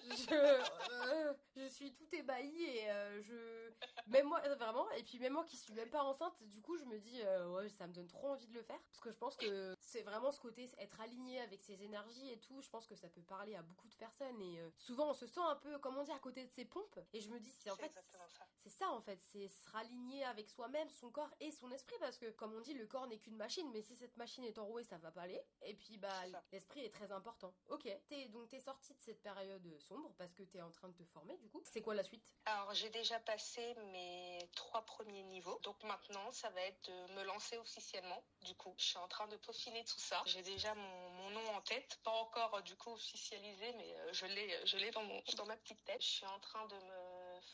je, 0.09 0.33
euh, 0.33 1.33
je, 1.55 1.67
suis 1.67 1.91
tout 1.93 2.07
ébahie 2.13 2.63
et 2.63 2.89
euh, 2.89 3.21
je 3.23 3.71
même 4.07 4.27
moi 4.27 4.41
vraiment 4.55 4.89
et 4.91 5.03
puis 5.03 5.19
même 5.19 5.33
moi 5.33 5.45
qui 5.45 5.57
suis 5.57 5.73
même 5.73 5.89
pas 5.89 6.03
enceinte, 6.03 6.35
du 6.43 6.61
coup 6.61 6.77
je 6.77 6.83
me 6.85 6.99
dis 6.99 7.21
euh, 7.21 7.47
ouais 7.49 7.69
ça 7.69 7.87
me 7.87 7.93
donne 7.95 8.07
trop 8.07 8.29
envie 8.29 8.47
de 8.47 8.53
le 8.53 8.61
faire. 8.61 8.79
Parce 8.91 8.99
que 8.99 9.11
je 9.11 9.17
pense 9.17 9.35
que 9.35 9.75
c'est 9.81 10.03
vraiment 10.03 10.31
ce 10.31 10.39
côté 10.39 10.69
être 10.77 11.01
aligné 11.01 11.41
avec 11.41 11.63
ses 11.63 11.81
énergies 11.83 12.31
et 12.31 12.39
tout. 12.39 12.61
Je 12.61 12.69
pense 12.69 12.87
que 12.87 12.95
ça 12.95 13.09
peut 13.09 13.21
parler 13.21 13.55
à 13.55 13.61
beaucoup 13.61 13.87
de 13.87 13.95
personnes. 13.95 14.41
Et 14.41 14.61
souvent 14.77 15.09
on 15.09 15.13
se 15.13 15.27
sent 15.27 15.41
un 15.41 15.55
peu 15.55 15.77
comment 15.79 16.03
dire 16.03 16.15
à 16.15 16.19
côté 16.19 16.45
de 16.45 16.51
ses 16.51 16.65
pompes. 16.65 16.99
Et 17.13 17.21
je 17.21 17.29
me 17.29 17.39
dis 17.39 17.51
c'est 17.51 17.69
en 17.69 17.75
fait 17.75 17.91
c'est 18.63 18.69
ça 18.85 18.91
en 18.91 19.01
fait, 19.01 19.19
c'est 19.31 19.47
se 19.47 19.69
raligner 19.71 20.23
avec 20.25 20.49
soi-même, 20.49 20.89
son 20.89 21.09
corps 21.09 21.33
et 21.39 21.51
son 21.51 21.71
esprit 21.71 21.95
parce 21.99 22.17
que 22.17 22.29
comme 22.31 22.53
on 22.53 22.61
dit 22.61 22.73
le 22.73 22.85
corps 22.85 23.07
n'est 23.07 23.17
qu'une 23.17 23.37
machine 23.37 23.69
mais 23.71 23.81
si 23.81 23.95
cette 23.95 24.15
machine 24.17 24.43
est 24.43 24.57
enrouée 24.57 24.83
ça 24.83 24.97
va 24.97 25.11
pas 25.11 25.21
aller 25.21 25.41
et 25.63 25.73
puis 25.73 25.97
bah 25.97 26.23
l'esprit 26.51 26.81
est 26.81 26.93
très 26.93 27.11
important. 27.11 27.53
Ok, 27.69 27.85
es, 27.85 28.27
donc 28.29 28.49
t'es 28.49 28.59
sortie 28.59 28.93
de 28.93 29.01
cette 29.01 29.21
période 29.21 29.61
sombre 29.79 30.13
parce 30.17 30.33
que 30.33 30.43
t'es 30.43 30.61
en 30.61 30.71
train 30.71 30.89
de 30.89 30.93
te 30.93 31.03
former 31.05 31.37
du 31.37 31.49
coup. 31.49 31.61
C'est 31.65 31.81
quoi 31.81 31.95
la 31.95 32.03
suite? 32.03 32.35
Alors 32.45 32.73
j'ai 32.73 32.89
déjà 32.89 33.19
passé 33.19 33.75
mes 33.91 34.49
trois 34.55 34.83
premiers 34.83 35.23
niveaux 35.23 35.59
donc 35.63 35.81
maintenant 35.83 36.31
ça 36.31 36.49
va 36.51 36.61
être 36.61 36.89
de 36.89 37.13
me 37.13 37.23
lancer 37.23 37.57
officiellement 37.57 38.23
du 38.41 38.55
coup. 38.55 38.73
Je 38.77 38.85
suis 38.85 38.97
en 38.97 39.07
train 39.07 39.27
de 39.27 39.37
peaufiner 39.37 39.83
tout 39.85 39.99
ça. 39.99 40.21
J'ai 40.25 40.43
déjà 40.43 40.73
mon, 40.75 41.09
mon, 41.11 41.29
nom 41.31 41.47
en 41.55 41.61
tête, 41.61 41.99
pas 42.03 42.11
encore 42.11 42.61
du 42.63 42.75
coup 42.75 42.91
officialisé 42.91 43.73
mais 43.73 43.95
euh, 43.97 44.13
je 44.13 44.25
l'ai 44.25 44.65
je 44.65 44.77
l'ai 44.77 44.91
dans, 44.91 45.03
mon, 45.03 45.21
dans 45.37 45.45
ma 45.45 45.57
petite 45.57 45.83
tête. 45.85 46.01
Je 46.01 46.07
suis 46.07 46.25
en 46.25 46.39
train 46.39 46.65
de 46.67 46.75
me 46.75 47.04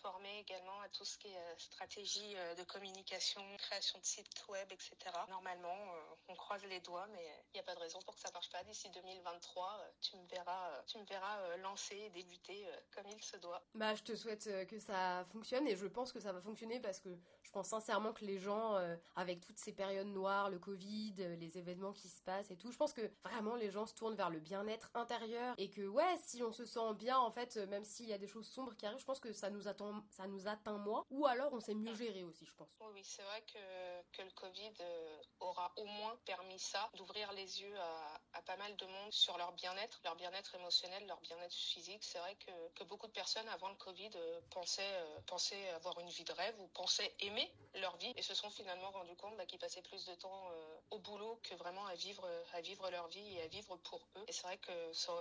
former 0.01 0.39
également 0.39 0.79
à 0.81 0.89
tout 0.89 1.05
ce 1.05 1.17
qui 1.17 1.27
est 1.27 1.37
euh, 1.37 1.57
stratégie 1.57 2.35
euh, 2.35 2.55
de 2.55 2.63
communication, 2.63 3.41
création 3.57 3.99
de 3.99 4.05
sites 4.05 4.43
web, 4.49 4.67
etc. 4.71 4.95
Normalement, 5.29 5.69
euh, 5.69 6.15
on 6.31 6.35
croise 6.35 6.63
les 6.65 6.79
doigts, 6.79 7.07
mais 7.07 7.23
il 7.53 7.53
n'y 7.55 7.59
a 7.59 7.63
pas 7.63 7.75
de 7.75 7.79
raison 7.79 7.99
pour 8.05 8.15
que 8.15 8.21
ça 8.21 8.31
marche 8.31 8.49
pas. 8.49 8.63
D'ici 8.63 8.89
2023, 8.89 9.79
tu 10.01 10.15
me 10.17 10.25
verras, 10.27 10.81
tu 10.87 10.97
me 10.97 11.05
verras 11.05 11.57
lancer 11.57 11.95
et 11.95 12.09
débuter 12.09 12.65
comme 12.93 13.07
il 13.07 13.21
se 13.21 13.37
doit. 13.37 13.61
Bah, 13.75 13.95
je 13.95 14.03
te 14.03 14.15
souhaite 14.15 14.67
que 14.67 14.79
ça 14.79 15.25
fonctionne 15.31 15.67
et 15.67 15.75
je 15.75 15.87
pense 15.87 16.11
que 16.11 16.19
ça 16.19 16.31
va 16.31 16.41
fonctionner 16.41 16.79
parce 16.79 16.99
que 16.99 17.09
je 17.43 17.51
pense 17.51 17.67
sincèrement 17.67 18.13
que 18.13 18.23
les 18.25 18.39
gens, 18.39 18.77
avec 19.15 19.41
toutes 19.41 19.57
ces 19.57 19.73
périodes 19.73 20.07
noires, 20.07 20.49
le 20.49 20.59
Covid, 20.59 21.15
les 21.17 21.57
événements 21.57 21.93
qui 21.93 22.09
se 22.09 22.21
passent 22.21 22.51
et 22.51 22.57
tout, 22.57 22.71
je 22.71 22.77
pense 22.77 22.93
que 22.93 23.11
vraiment 23.23 23.55
les 23.55 23.69
gens 23.69 23.85
se 23.85 23.93
tournent 23.93 24.15
vers 24.15 24.29
le 24.29 24.39
bien-être 24.39 24.89
intérieur 24.93 25.53
et 25.57 25.69
que 25.69 25.81
ouais, 25.81 26.17
si 26.23 26.43
on 26.43 26.51
se 26.51 26.65
sent 26.65 26.93
bien, 26.95 27.17
en 27.17 27.31
fait, 27.31 27.57
même 27.57 27.83
s'il 27.83 28.07
y 28.07 28.13
a 28.13 28.17
des 28.17 28.27
choses 28.27 28.47
sombres 28.47 28.75
qui 28.75 28.85
arrivent, 28.85 28.99
je 28.99 29.05
pense 29.05 29.19
que 29.19 29.33
ça 29.33 29.49
nous 29.49 29.67
attend, 29.67 30.03
ça 30.09 30.27
nous 30.27 30.47
atteint 30.47 30.77
moins 30.77 31.05
ou 31.09 31.25
alors 31.25 31.53
on 31.53 31.59
s'est 31.59 31.75
mieux 31.75 31.93
géré 31.93 32.23
aussi, 32.23 32.45
je 32.45 32.53
pense. 32.53 32.75
Oui, 32.93 33.03
c'est 33.03 33.23
vrai 33.23 33.41
que, 33.41 34.17
que 34.17 34.21
le 34.21 34.31
Covid 34.31 34.73
euh, 34.81 35.17
aura 35.39 35.71
au 35.77 35.85
moins 35.85 36.17
permis 36.25 36.59
ça, 36.59 36.89
d'ouvrir 36.95 37.31
les 37.33 37.61
yeux 37.61 37.79
à, 38.33 38.41
pas 38.41 38.57
mal 38.57 38.75
de 38.75 38.85
monde 38.85 39.11
sur 39.11 39.37
leur 39.37 39.51
bien-être, 39.53 39.99
leur 40.03 40.15
bien-être 40.15 40.55
émotionnel, 40.55 41.05
leur 41.07 41.19
bien-être 41.21 41.53
physique. 41.53 42.03
C'est 42.03 42.19
vrai 42.19 42.35
que, 42.35 42.83
beaucoup 42.83 43.07
de 43.07 43.11
personnes 43.11 43.47
avant 43.49 43.69
le 43.69 43.75
Covid 43.75 44.09
euh, 44.15 44.41
pensaient, 44.49 44.81
euh, 44.81 45.21
pensaient 45.27 45.69
avoir 45.69 45.99
une 45.99 46.09
vie 46.09 46.23
de 46.23 46.33
rêve 46.33 46.59
ou 46.59 46.67
pensaient 46.69 47.13
aimer 47.19 47.53
leur 47.75 47.95
vie 47.97 48.11
et 48.17 48.21
se 48.21 48.33
sont 48.33 48.49
finalement 48.49 48.91
rendus 48.91 49.15
compte 49.15 49.37
bah, 49.37 49.45
qu'ils 49.45 49.59
passaient 49.59 49.81
plus 49.81 50.05
de 50.05 50.15
temps 50.15 50.51
au 50.91 50.99
boulot 50.99 51.39
que 51.43 51.55
vraiment 51.55 51.85
à 51.87 51.95
vivre, 51.95 52.27
à 52.53 52.61
vivre 52.61 52.89
leur 52.89 53.07
vie 53.07 53.37
et 53.37 53.41
à 53.41 53.47
vivre 53.47 53.75
pour 53.77 53.99
eux. 54.17 54.23
Et 54.27 54.31
c'est 54.31 54.43
vrai 54.43 54.57
que 54.57 54.71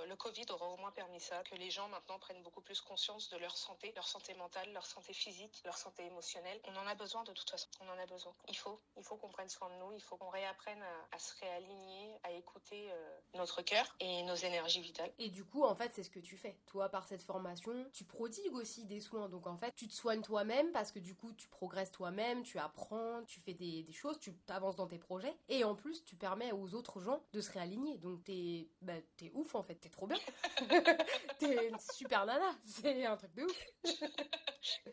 le 0.06 0.16
Covid 0.16 0.46
aura 0.50 0.66
au 0.66 0.76
moins 0.76 0.90
permis 0.90 1.20
ça, 1.20 1.42
que 1.44 1.54
les 1.54 1.70
gens 1.70 1.88
maintenant 1.88 2.18
prennent 2.18 2.42
beaucoup 2.42 2.60
plus 2.60 2.80
conscience 2.80 3.28
de 3.30 3.38
leur 3.38 3.56
santé, 3.56 3.92
leur 3.94 4.06
santé 4.06 4.34
mentale, 4.34 4.72
leur 4.72 4.86
santé 4.86 5.12
physique, 5.12 5.62
leur 5.64 5.76
santé 5.76 6.04
émotionnelle. 6.04 6.60
On 6.64 6.76
en 6.76 6.86
a 6.86 6.94
besoin 6.94 7.24
de 7.24 7.32
toute 7.32 7.48
façon. 7.48 7.68
On 7.80 7.88
en 7.88 7.98
a 7.98 8.06
besoin. 8.06 8.32
Il 8.48 8.56
faut, 8.56 8.78
il 8.96 9.04
faut 9.04 9.16
qu'on 9.16 9.28
prenne 9.28 9.48
soin 9.48 9.68
de 9.70 9.74
nous. 9.76 9.92
Il 9.92 10.02
faut 10.02 10.16
qu'on 10.16 10.28
réapprenne 10.28 10.82
à, 11.12 11.18
se 11.18 11.34
réaligner, 11.40 12.18
à 12.24 12.32
écouter 12.32 12.90
euh, 12.90 13.18
notre 13.34 13.62
cœur 13.62 13.84
et 14.00 14.22
nos 14.22 14.34
énergies 14.34 14.80
vitales. 14.80 15.12
Et 15.18 15.28
du 15.28 15.44
coup, 15.44 15.64
en 15.64 15.74
fait, 15.74 15.92
c'est 15.94 16.02
ce 16.02 16.10
que 16.10 16.20
tu 16.20 16.36
fais. 16.36 16.56
Toi, 16.66 16.88
par 16.88 17.06
cette 17.06 17.22
formation, 17.22 17.72
tu 17.92 18.04
prodigues 18.04 18.54
aussi 18.54 18.84
des 18.84 19.00
soins. 19.00 19.28
Donc, 19.28 19.46
en 19.46 19.56
fait, 19.56 19.74
tu 19.76 19.88
te 19.88 19.94
soignes 19.94 20.22
toi-même 20.22 20.72
parce 20.72 20.92
que 20.92 20.98
du 20.98 21.14
coup, 21.14 21.32
tu 21.32 21.48
progresses 21.48 21.92
toi-même, 21.92 22.42
tu 22.42 22.58
apprends, 22.58 23.22
tu 23.24 23.40
fais 23.40 23.54
des, 23.54 23.86
choses, 23.92 24.18
tu 24.18 24.34
avances 24.48 24.76
dans 24.76 24.86
tes 24.86 24.98
projets. 24.98 25.36
Et 25.48 25.59
en 25.64 25.74
plus, 25.74 26.04
tu 26.04 26.16
permets 26.16 26.52
aux 26.52 26.74
autres 26.74 27.00
gens 27.00 27.22
de 27.32 27.40
se 27.40 27.50
réaligner. 27.52 27.98
Donc, 27.98 28.24
t'es 28.24 28.68
bah, 28.82 28.94
ouf, 29.34 29.54
en 29.54 29.62
fait. 29.62 29.74
T'es 29.76 29.88
trop 29.88 30.06
bien. 30.06 30.18
t'es 31.38 31.68
une 31.68 31.78
super 31.78 32.26
nana. 32.26 32.52
C'est 32.64 33.04
un 33.04 33.16
truc 33.16 33.34
de 33.34 33.44
ouf. 33.44 33.66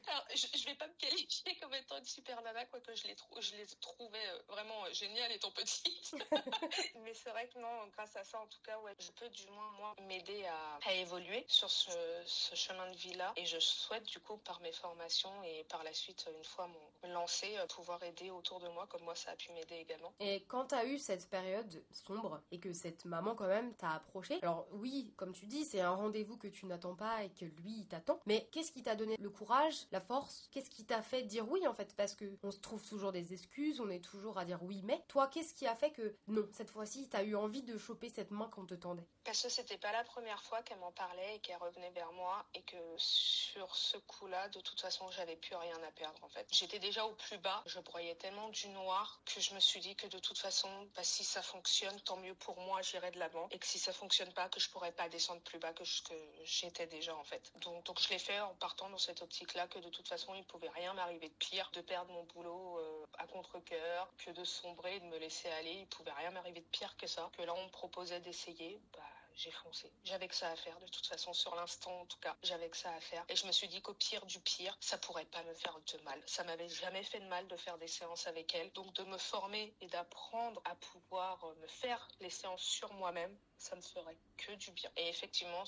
Alors, 0.07 0.25
je, 0.33 0.47
je 0.57 0.65
vais 0.65 0.75
pas 0.75 0.87
me 0.87 0.93
qualifier 0.93 1.55
comme 1.61 1.73
étant 1.73 1.97
une 1.97 2.05
super 2.05 2.41
nana, 2.41 2.65
quoique 2.65 2.95
je 2.95 3.07
les, 3.07 3.15
je 3.39 3.55
les 3.55 3.65
trouvais 3.81 4.27
euh, 4.27 4.41
vraiment 4.47 4.85
euh, 4.85 4.93
géniales 4.93 5.31
étant 5.31 5.51
petite. 5.51 6.15
Mais 7.03 7.13
c'est 7.13 7.29
vrai 7.29 7.47
que 7.49 7.59
non, 7.59 7.87
grâce 7.93 8.15
à 8.15 8.23
ça, 8.23 8.39
en 8.39 8.47
tout 8.47 8.61
cas, 8.63 8.79
ouais, 8.79 8.95
je 8.99 9.11
peux 9.11 9.29
du 9.29 9.47
moins, 9.47 9.71
moi, 9.71 9.95
m'aider 10.07 10.45
à, 10.45 10.79
à, 10.85 10.93
évoluer 10.93 11.45
sur 11.47 11.69
ce, 11.69 11.91
ce 12.25 12.55
chemin 12.55 12.89
de 12.91 12.97
vie-là. 12.97 13.33
Et 13.35 13.45
je 13.45 13.59
souhaite, 13.59 14.05
du 14.05 14.19
coup, 14.19 14.37
par 14.37 14.61
mes 14.61 14.71
formations 14.71 15.43
et 15.43 15.65
par 15.65 15.83
la 15.83 15.93
suite, 15.93 16.29
une 16.35 16.43
fois 16.43 16.67
mon 16.67 17.09
lancé, 17.13 17.57
euh, 17.57 17.65
pouvoir 17.67 18.01
aider 18.03 18.29
autour 18.31 18.59
de 18.59 18.67
moi, 18.69 18.87
comme 18.87 19.03
moi, 19.03 19.15
ça 19.15 19.31
a 19.31 19.35
pu 19.35 19.51
m'aider 19.51 19.75
également. 19.75 20.13
Et 20.19 20.43
quand 20.47 20.67
tu 20.67 20.75
as 20.75 20.85
eu 20.85 20.97
cette 20.97 21.29
période 21.29 21.83
sombre 21.91 22.41
et 22.51 22.59
que 22.59 22.73
cette 22.73 23.05
maman, 23.05 23.35
quand 23.35 23.47
même, 23.47 23.73
t'a 23.75 23.91
approché, 23.91 24.39
alors 24.41 24.67
oui, 24.71 25.13
comme 25.17 25.33
tu 25.33 25.45
dis, 25.45 25.65
c'est 25.65 25.81
un 25.81 25.91
rendez-vous 25.91 26.37
que 26.37 26.47
tu 26.47 26.65
n'attends 26.65 26.95
pas 26.95 27.23
et 27.23 27.29
que 27.29 27.45
lui, 27.45 27.79
il 27.79 27.87
t'attend. 27.87 28.19
Mais 28.25 28.47
qu'est-ce 28.51 28.71
qui 28.71 28.83
t'a 28.83 28.95
donné 28.95 29.17
le 29.17 29.29
courage, 29.29 29.56
la 29.91 30.01
force 30.01 30.49
Qu'est-ce 30.51 30.69
qui 30.69 30.85
t'a 30.85 31.01
fait 31.01 31.23
dire 31.23 31.49
oui, 31.49 31.67
en 31.67 31.73
fait? 31.73 31.95
Parce 31.95 32.15
que 32.15 32.25
on 32.43 32.51
se 32.51 32.59
trouve 32.59 32.83
toujours 32.87 33.11
des 33.11 33.33
excuses, 33.33 33.79
on 33.79 33.89
est 33.89 34.03
toujours 34.03 34.37
à 34.37 34.45
dire 34.45 34.59
oui, 34.63 34.81
mais 34.83 35.03
toi, 35.07 35.27
qu'est-ce 35.27 35.53
qui 35.53 35.67
a 35.67 35.75
fait 35.75 35.91
que 35.91 36.15
non, 36.27 36.47
cette 36.53 36.69
fois-ci, 36.69 37.09
t'as 37.09 37.23
eu 37.23 37.35
envie 37.35 37.63
de 37.63 37.77
choper 37.77 38.09
cette 38.09 38.31
main 38.31 38.49
qu'on 38.49 38.65
te 38.65 38.73
tendait? 38.73 39.07
Parce 39.23 39.43
que 39.43 39.49
c'était 39.49 39.77
pas 39.77 39.91
la 39.91 40.03
première 40.03 40.41
fois 40.43 40.61
qu'elle 40.63 40.79
m'en 40.79 40.91
parlait 40.91 41.35
et 41.35 41.39
qu'elle 41.39 41.57
revenait 41.57 41.91
vers 41.91 42.11
moi 42.13 42.45
et 42.53 42.61
que 42.63 42.77
sur 42.97 43.75
ce 43.75 43.97
coup-là, 43.97 44.47
de 44.49 44.61
toute 44.61 44.79
façon, 44.79 45.09
j'avais 45.11 45.35
plus 45.35 45.55
rien 45.55 45.77
à 45.83 45.91
perdre, 45.91 46.23
en 46.23 46.29
fait. 46.29 46.47
J'étais 46.51 46.79
déjà 46.79 47.05
au 47.05 47.13
plus 47.13 47.37
bas, 47.37 47.63
je 47.65 47.79
broyais 47.79 48.15
tellement 48.15 48.49
du 48.49 48.69
noir 48.69 49.21
que 49.25 49.41
je 49.41 49.53
me 49.53 49.59
suis 49.59 49.79
dit 49.79 49.95
que 49.95 50.07
de 50.07 50.19
toute 50.19 50.37
façon, 50.37 50.69
bah, 50.95 51.03
si 51.03 51.23
ça 51.23 51.41
fonctionne, 51.41 51.99
tant 52.01 52.17
mieux 52.17 52.35
pour 52.35 52.59
moi, 52.61 52.81
j'irai 52.81 53.11
de 53.11 53.19
l'avant. 53.19 53.47
Et 53.51 53.59
que 53.59 53.65
si 53.65 53.79
ça 53.79 53.91
fonctionne 53.91 54.31
pas, 54.33 54.49
que 54.49 54.59
je 54.59 54.69
pourrais 54.69 54.91
pas 54.91 55.09
descendre 55.09 55.41
plus 55.41 55.59
bas 55.59 55.73
que, 55.73 55.83
que 55.83 56.15
j'étais 56.43 56.87
déjà, 56.87 57.15
en 57.15 57.23
fait. 57.23 57.51
Donc, 57.61 57.99
je 57.99 58.09
l'ai 58.09 58.19
fait 58.19 58.39
en 58.39 58.55
partant 58.55 58.89
dans 58.89 58.97
cette 58.97 59.21
optique-là 59.47 59.67
que 59.67 59.79
de 59.79 59.89
toute 59.89 60.07
façon, 60.07 60.33
il 60.35 60.43
pouvait 60.43 60.69
rien 60.69 60.93
m'arriver 60.93 61.29
de 61.29 61.33
pire, 61.35 61.69
de 61.73 61.81
perdre 61.81 62.11
mon 62.11 62.23
boulot 62.23 62.79
euh, 62.79 63.05
à 63.17 63.27
contre-coeur, 63.27 64.09
que 64.17 64.31
de 64.31 64.43
sombrer, 64.43 64.99
de 64.99 65.05
me 65.05 65.17
laisser 65.17 65.49
aller. 65.49 65.71
Il 65.71 65.87
pouvait 65.87 66.11
rien 66.11 66.31
m'arriver 66.31 66.59
de 66.59 66.65
pire 66.65 66.95
que 66.97 67.07
ça. 67.07 67.29
Que 67.37 67.43
là, 67.43 67.53
on 67.55 67.63
me 67.63 67.69
proposait 67.69 68.19
d'essayer, 68.19 68.79
bah, 68.93 68.99
j'ai 69.35 69.51
foncé. 69.51 69.91
J'avais 70.03 70.27
que 70.27 70.35
ça 70.35 70.49
à 70.49 70.55
faire, 70.55 70.77
de 70.79 70.87
toute 70.87 71.05
façon, 71.05 71.31
sur 71.31 71.55
l'instant 71.55 72.01
en 72.01 72.05
tout 72.07 72.17
cas, 72.19 72.35
j'avais 72.43 72.69
que 72.69 72.77
ça 72.77 72.91
à 72.91 72.99
faire. 72.99 73.23
Et 73.29 73.35
je 73.35 73.45
me 73.45 73.51
suis 73.51 73.67
dit 73.67 73.81
qu'au 73.81 73.93
pire 73.93 74.25
du 74.25 74.39
pire, 74.39 74.75
ça 74.81 74.97
pourrait 74.97 75.25
pas 75.25 75.43
me 75.43 75.53
faire 75.53 75.79
de 75.79 76.03
mal. 76.03 76.21
Ça 76.25 76.43
m'avait 76.43 76.69
jamais 76.69 77.03
fait 77.03 77.19
de 77.19 77.27
mal 77.27 77.47
de 77.47 77.55
faire 77.55 77.77
des 77.77 77.87
séances 77.87 78.27
avec 78.27 78.53
elle. 78.55 78.71
Donc 78.73 78.91
de 78.93 79.03
me 79.03 79.17
former 79.17 79.73
et 79.79 79.87
d'apprendre 79.87 80.61
à 80.65 80.75
pouvoir 80.75 81.43
euh, 81.45 81.55
me 81.61 81.67
faire 81.67 82.07
les 82.19 82.31
séances 82.31 82.63
sur 82.63 82.91
moi-même, 82.93 83.37
ça 83.57 83.75
me 83.75 83.81
ferait 83.81 84.17
que 84.37 84.51
du 84.53 84.71
bien. 84.71 84.91
Et 84.97 85.07
effectivement, 85.07 85.65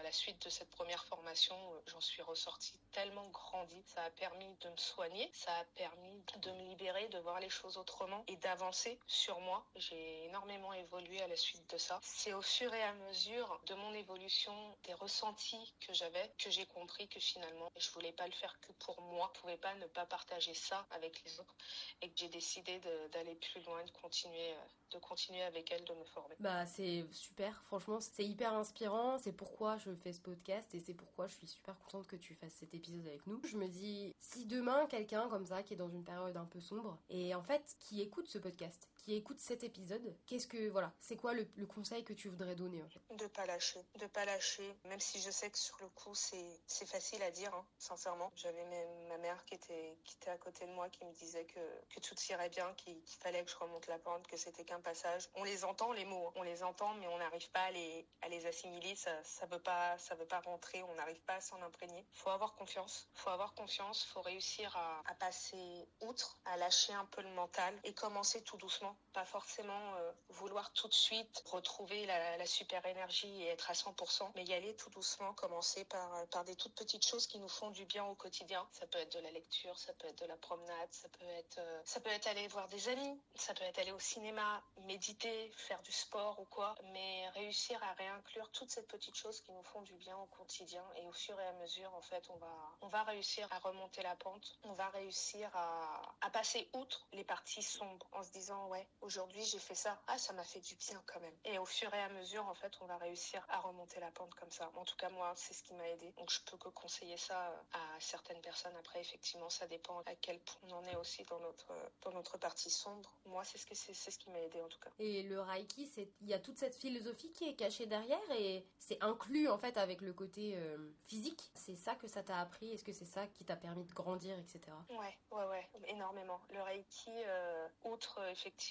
à 0.00 0.02
la 0.02 0.12
suite 0.12 0.42
de 0.42 0.48
cette 0.48 0.70
première 0.70 1.04
formation, 1.04 1.54
euh, 1.54 1.80
j'en 1.86 2.00
suis 2.00 2.22
ressortie 2.22 2.80
tellement 2.90 3.28
grandie. 3.28 3.82
Ça 3.86 4.02
a 4.02 4.10
permis 4.10 4.56
de 4.62 4.70
me 4.70 4.76
soigner, 4.78 5.30
ça 5.34 5.54
a 5.58 5.64
permis 5.76 6.24
de 6.38 6.50
me 6.52 6.70
libérer, 6.70 7.06
de 7.08 7.18
voir 7.18 7.38
les 7.38 7.50
choses 7.50 7.76
autrement 7.76 8.24
et 8.26 8.36
d'avancer 8.36 8.98
sur 9.06 9.40
moi. 9.40 9.62
J'ai 9.76 10.24
énormément 10.24 10.72
évolué 10.72 11.20
à 11.20 11.28
la 11.28 11.36
suite 11.36 11.68
de 11.70 11.76
ça. 11.76 12.00
C'est 12.02 12.32
au 12.32 12.40
fur 12.40 12.72
et 12.72 12.82
à 12.82 12.94
mesure 12.94 13.60
de 13.66 13.74
mon 13.74 13.92
évolution, 13.92 14.54
des 14.84 14.94
ressentis 14.94 15.74
que 15.80 15.92
j'avais, 15.92 16.32
que 16.38 16.50
j'ai 16.50 16.64
compris 16.64 17.06
que 17.08 17.20
finalement, 17.20 17.70
je 17.76 17.90
voulais 17.90 18.12
pas 18.12 18.26
le 18.26 18.32
faire 18.32 18.58
que 18.60 18.72
pour 18.72 19.02
moi. 19.02 19.30
Je 19.34 19.40
pouvais 19.40 19.58
pas 19.58 19.74
ne 19.74 19.86
pas 19.86 20.06
partager 20.06 20.54
ça 20.54 20.86
avec 20.92 21.22
les 21.24 21.38
autres 21.40 21.54
et 22.00 22.08
que 22.08 22.18
j'ai 22.18 22.28
décidé 22.28 22.80
d'aller 23.12 23.34
plus 23.34 23.62
loin, 23.64 23.84
de 23.84 23.90
continuer, 23.90 24.54
de 24.90 24.98
continuer 24.98 25.42
avec 25.42 25.70
elle, 25.72 25.84
de 25.84 25.94
me 25.94 26.04
former. 26.04 26.34
Bah, 26.40 26.66
c'est 26.66 27.04
super. 27.12 27.62
Franchement, 27.64 27.98
c'est 28.00 28.24
hyper 28.24 28.52
inspirant. 28.54 29.18
C'est 29.18 29.32
pourquoi 29.32 29.76
je 29.78 29.94
fais 29.94 30.12
ce 30.12 30.20
podcast 30.20 30.74
et 30.74 30.80
c'est 30.80 30.94
pourquoi 30.94 31.26
je 31.26 31.34
suis 31.34 31.46
super 31.46 31.78
contente 31.78 32.06
que 32.06 32.16
tu 32.16 32.34
fasses 32.34 32.54
cet 32.54 32.74
épisode 32.74 33.06
avec 33.06 33.26
nous. 33.26 33.40
Je 33.44 33.56
me 33.56 33.68
dis, 33.68 34.14
si 34.18 34.46
demain 34.46 34.86
quelqu'un 34.86 35.28
comme 35.28 35.46
ça 35.46 35.62
qui 35.62 35.74
est 35.74 35.76
dans 35.76 35.88
une 35.88 36.04
période 36.04 36.36
un 36.36 36.44
peu 36.44 36.60
sombre 36.60 36.98
et 37.08 37.34
en 37.34 37.42
fait 37.42 37.76
qui 37.78 38.00
écoute 38.00 38.28
ce 38.28 38.38
podcast, 38.38 38.88
qui 39.00 39.14
écoute 39.14 39.40
cet 39.40 39.64
épisode, 39.64 40.14
qu'est-ce 40.26 40.46
que 40.46 40.68
voilà, 40.68 40.92
c'est 41.00 41.16
quoi 41.16 41.32
le, 41.32 41.46
conseil 41.66 42.04
que 42.04 42.12
tu 42.12 42.28
voudrais 42.28 42.54
donner 42.54 42.82
en 42.82 42.88
fait? 42.88 43.00
De 43.16 43.26
pas 43.26 43.46
lâcher, 43.46 43.80
de 43.98 44.06
pas 44.06 44.24
lâcher. 44.24 44.76
Même 44.84 45.00
si 45.00 45.20
je 45.20 45.30
sais 45.30 45.50
que 45.50 45.58
sur 45.58 45.76
le 45.80 45.88
coup 45.88 46.14
c'est 46.14 46.60
c'est 46.66 46.86
facile 46.86 47.22
à 47.22 47.30
dire, 47.30 47.54
hein, 47.54 47.66
sincèrement. 47.78 48.30
J'avais 48.36 48.64
ma 49.08 49.18
mère 49.18 49.44
qui 49.44 49.54
était 49.54 49.96
qui 50.04 50.16
était 50.16 50.30
à 50.30 50.38
côté 50.38 50.66
de 50.66 50.72
moi 50.72 50.88
qui 50.90 51.04
me 51.04 51.12
disait 51.12 51.44
que 51.44 51.60
que 51.94 52.00
tout 52.00 52.14
irait 52.28 52.48
bien, 52.50 52.72
qu'il 52.74 53.00
fallait 53.20 53.44
que 53.44 53.50
je 53.50 53.56
remonte 53.56 53.86
la 53.86 53.98
pente, 53.98 54.26
que 54.26 54.36
c'était 54.36 54.64
qu'un 54.64 54.80
passage. 54.80 55.28
On 55.34 55.44
les 55.44 55.64
entend 55.64 55.92
les 55.92 56.04
mots, 56.04 56.28
hein. 56.28 56.32
on 56.36 56.42
les 56.42 56.62
entend, 56.62 56.94
mais 56.94 57.06
on 57.08 57.18
n'arrive 57.18 57.50
pas 57.50 57.62
à 57.62 57.70
les 57.70 58.06
à 58.22 58.28
les 58.28 58.46
assimiler. 58.46 58.94
Ça 58.96 59.12
ça 59.24 59.46
veut 59.46 59.62
pas 59.62 59.96
ça 59.98 60.14
veut 60.14 60.26
pas 60.26 60.40
rentrer. 60.40 60.82
On 60.82 60.94
n'arrive 60.94 61.20
pas 61.22 61.34
à 61.34 61.40
s'en 61.40 61.60
imprégner. 61.62 62.06
Faut 62.12 62.30
avoir 62.30 62.54
confiance. 62.54 63.08
Faut 63.14 63.30
avoir 63.30 63.54
confiance. 63.54 64.04
Faut 64.04 64.22
réussir 64.22 64.76
à, 64.76 65.02
à 65.06 65.14
passer 65.14 65.88
outre, 66.00 66.38
à 66.44 66.56
lâcher 66.56 66.92
un 66.92 67.06
peu 67.06 67.22
le 67.22 67.30
mental 67.30 67.78
et 67.84 67.94
commencer 67.94 68.42
tout 68.42 68.56
doucement 68.56 68.89
pas 69.12 69.24
forcément 69.24 69.94
euh, 69.96 70.12
vouloir 70.28 70.72
tout 70.72 70.88
de 70.88 70.94
suite 70.94 71.42
retrouver 71.46 72.06
la, 72.06 72.46
super 72.46 72.84
énergie 72.86 73.42
et 73.42 73.48
être 73.48 73.70
à 73.70 73.74
100%, 73.74 74.30
mais 74.34 74.44
y 74.44 74.52
aller 74.54 74.74
tout 74.76 74.90
doucement, 74.90 75.32
commencer 75.34 75.84
par, 75.84 76.14
euh, 76.16 76.26
par 76.26 76.44
des 76.44 76.56
toutes 76.56 76.74
petites 76.74 77.06
choses 77.06 77.26
qui 77.26 77.38
nous 77.38 77.48
font 77.48 77.70
du 77.70 77.84
bien 77.84 78.04
au 78.04 78.14
quotidien. 78.14 78.66
Ça 78.72 78.86
peut 78.86 78.98
être 78.98 79.12
de 79.12 79.20
la 79.20 79.30
lecture, 79.30 79.78
ça 79.78 79.92
peut 79.94 80.08
être 80.08 80.20
de 80.20 80.26
la 80.26 80.36
promenade, 80.36 80.88
ça 80.90 81.08
peut 81.08 81.26
être, 81.26 81.58
euh, 81.58 81.82
ça 81.84 82.00
peut 82.00 82.10
être 82.10 82.26
aller 82.26 82.46
voir 82.48 82.68
des 82.68 82.88
amis, 82.88 83.20
ça 83.34 83.54
peut 83.54 83.64
être 83.64 83.78
aller 83.78 83.92
au 83.92 83.98
cinéma, 83.98 84.62
méditer, 84.84 85.52
faire 85.56 85.82
du 85.82 85.92
sport 85.92 86.38
ou 86.40 86.44
quoi, 86.44 86.74
mais 86.92 87.28
réussir 87.30 87.82
à 87.82 87.92
réinclure 87.94 88.50
toutes 88.52 88.70
ces 88.70 88.82
petites 88.86 89.16
choses 89.16 89.40
qui 89.40 89.52
nous 89.52 89.62
font 89.64 89.82
du 89.82 89.94
bien 89.94 90.16
au 90.16 90.26
quotidien 90.26 90.84
et 90.96 91.06
au 91.06 91.12
fur 91.12 91.38
et 91.40 91.46
à 91.46 91.52
mesure, 91.54 91.92
en 91.94 92.02
fait, 92.02 92.28
on 92.30 92.36
va, 92.36 92.76
on 92.82 92.88
va 92.88 93.02
réussir 93.04 93.48
à 93.52 93.58
remonter 93.58 94.02
la 94.02 94.16
pente, 94.16 94.58
on 94.64 94.72
va 94.72 94.88
réussir 94.90 95.50
à, 95.54 96.02
à 96.20 96.30
passer 96.30 96.68
outre 96.74 97.06
les 97.12 97.24
parties 97.24 97.62
sombres 97.62 98.06
en 98.12 98.22
se 98.22 98.30
disant, 98.30 98.68
ouais, 98.68 98.79
aujourd'hui 99.00 99.44
j'ai 99.44 99.58
fait 99.58 99.74
ça, 99.74 100.00
ah 100.06 100.18
ça 100.18 100.32
m'a 100.32 100.44
fait 100.44 100.60
du 100.60 100.74
bien 100.76 101.02
quand 101.06 101.20
même. 101.20 101.34
Et 101.44 101.58
au 101.58 101.64
fur 101.64 101.92
et 101.94 102.02
à 102.02 102.08
mesure, 102.10 102.46
en 102.46 102.54
fait, 102.54 102.72
on 102.80 102.86
va 102.86 102.96
réussir 102.98 103.44
à 103.48 103.60
remonter 103.60 104.00
la 104.00 104.10
pente 104.10 104.34
comme 104.34 104.50
ça. 104.50 104.70
En 104.76 104.84
tout 104.84 104.96
cas, 104.96 105.08
moi, 105.10 105.32
c'est 105.36 105.54
ce 105.54 105.62
qui 105.62 105.74
m'a 105.74 105.88
aidé. 105.88 106.12
Donc 106.18 106.30
je 106.30 106.40
peux 106.50 106.56
que 106.56 106.68
conseiller 106.68 107.16
ça 107.16 107.64
à 107.72 108.00
certaines 108.00 108.40
personnes. 108.40 108.76
Après, 108.78 109.00
effectivement, 109.00 109.50
ça 109.50 109.66
dépend 109.66 110.00
à 110.06 110.14
quel 110.20 110.38
point 110.40 110.60
on 110.68 110.72
en 110.74 110.84
est 110.84 110.96
aussi 110.96 111.24
dans 111.24 111.40
notre 111.40 111.72
dans 112.02 112.12
notre 112.12 112.38
partie 112.38 112.70
sombre. 112.70 113.16
Moi, 113.26 113.44
c'est 113.44 113.58
ce 113.58 113.66
que 113.66 113.74
c'est 113.74 113.94
ce 113.94 114.18
qui 114.18 114.30
m'a 114.30 114.40
aidé 114.40 114.60
en 114.62 114.68
tout 114.68 114.80
cas. 114.80 114.90
Et 114.98 115.22
le 115.22 115.40
Reiki, 115.40 115.86
c'est 115.86 116.08
il 116.20 116.28
y 116.28 116.34
a 116.34 116.38
toute 116.38 116.58
cette 116.58 116.74
philosophie 116.74 117.32
qui 117.32 117.48
est 117.48 117.54
cachée 117.54 117.86
derrière 117.86 118.30
et 118.30 118.66
c'est 118.78 119.02
inclus 119.02 119.48
en 119.48 119.58
fait 119.58 119.76
avec 119.76 120.00
le 120.00 120.12
côté 120.12 120.54
euh, 120.56 120.92
physique. 121.06 121.50
C'est 121.54 121.76
ça 121.76 121.94
que 121.94 122.08
ça 122.08 122.22
t'a 122.22 122.38
appris? 122.38 122.72
Est-ce 122.72 122.84
que 122.84 122.92
c'est 122.92 123.04
ça 123.04 123.26
qui 123.26 123.44
t'a 123.44 123.56
permis 123.56 123.84
de 123.84 123.92
grandir, 123.92 124.38
etc. 124.38 124.60
Ouais, 124.90 125.16
ouais, 125.30 125.46
ouais, 125.46 125.68
énormément. 125.88 126.40
Le 126.50 126.62
Reiki, 126.62 127.10
euh, 127.10 127.68
outre 127.84 128.20
effectivement 128.30 128.69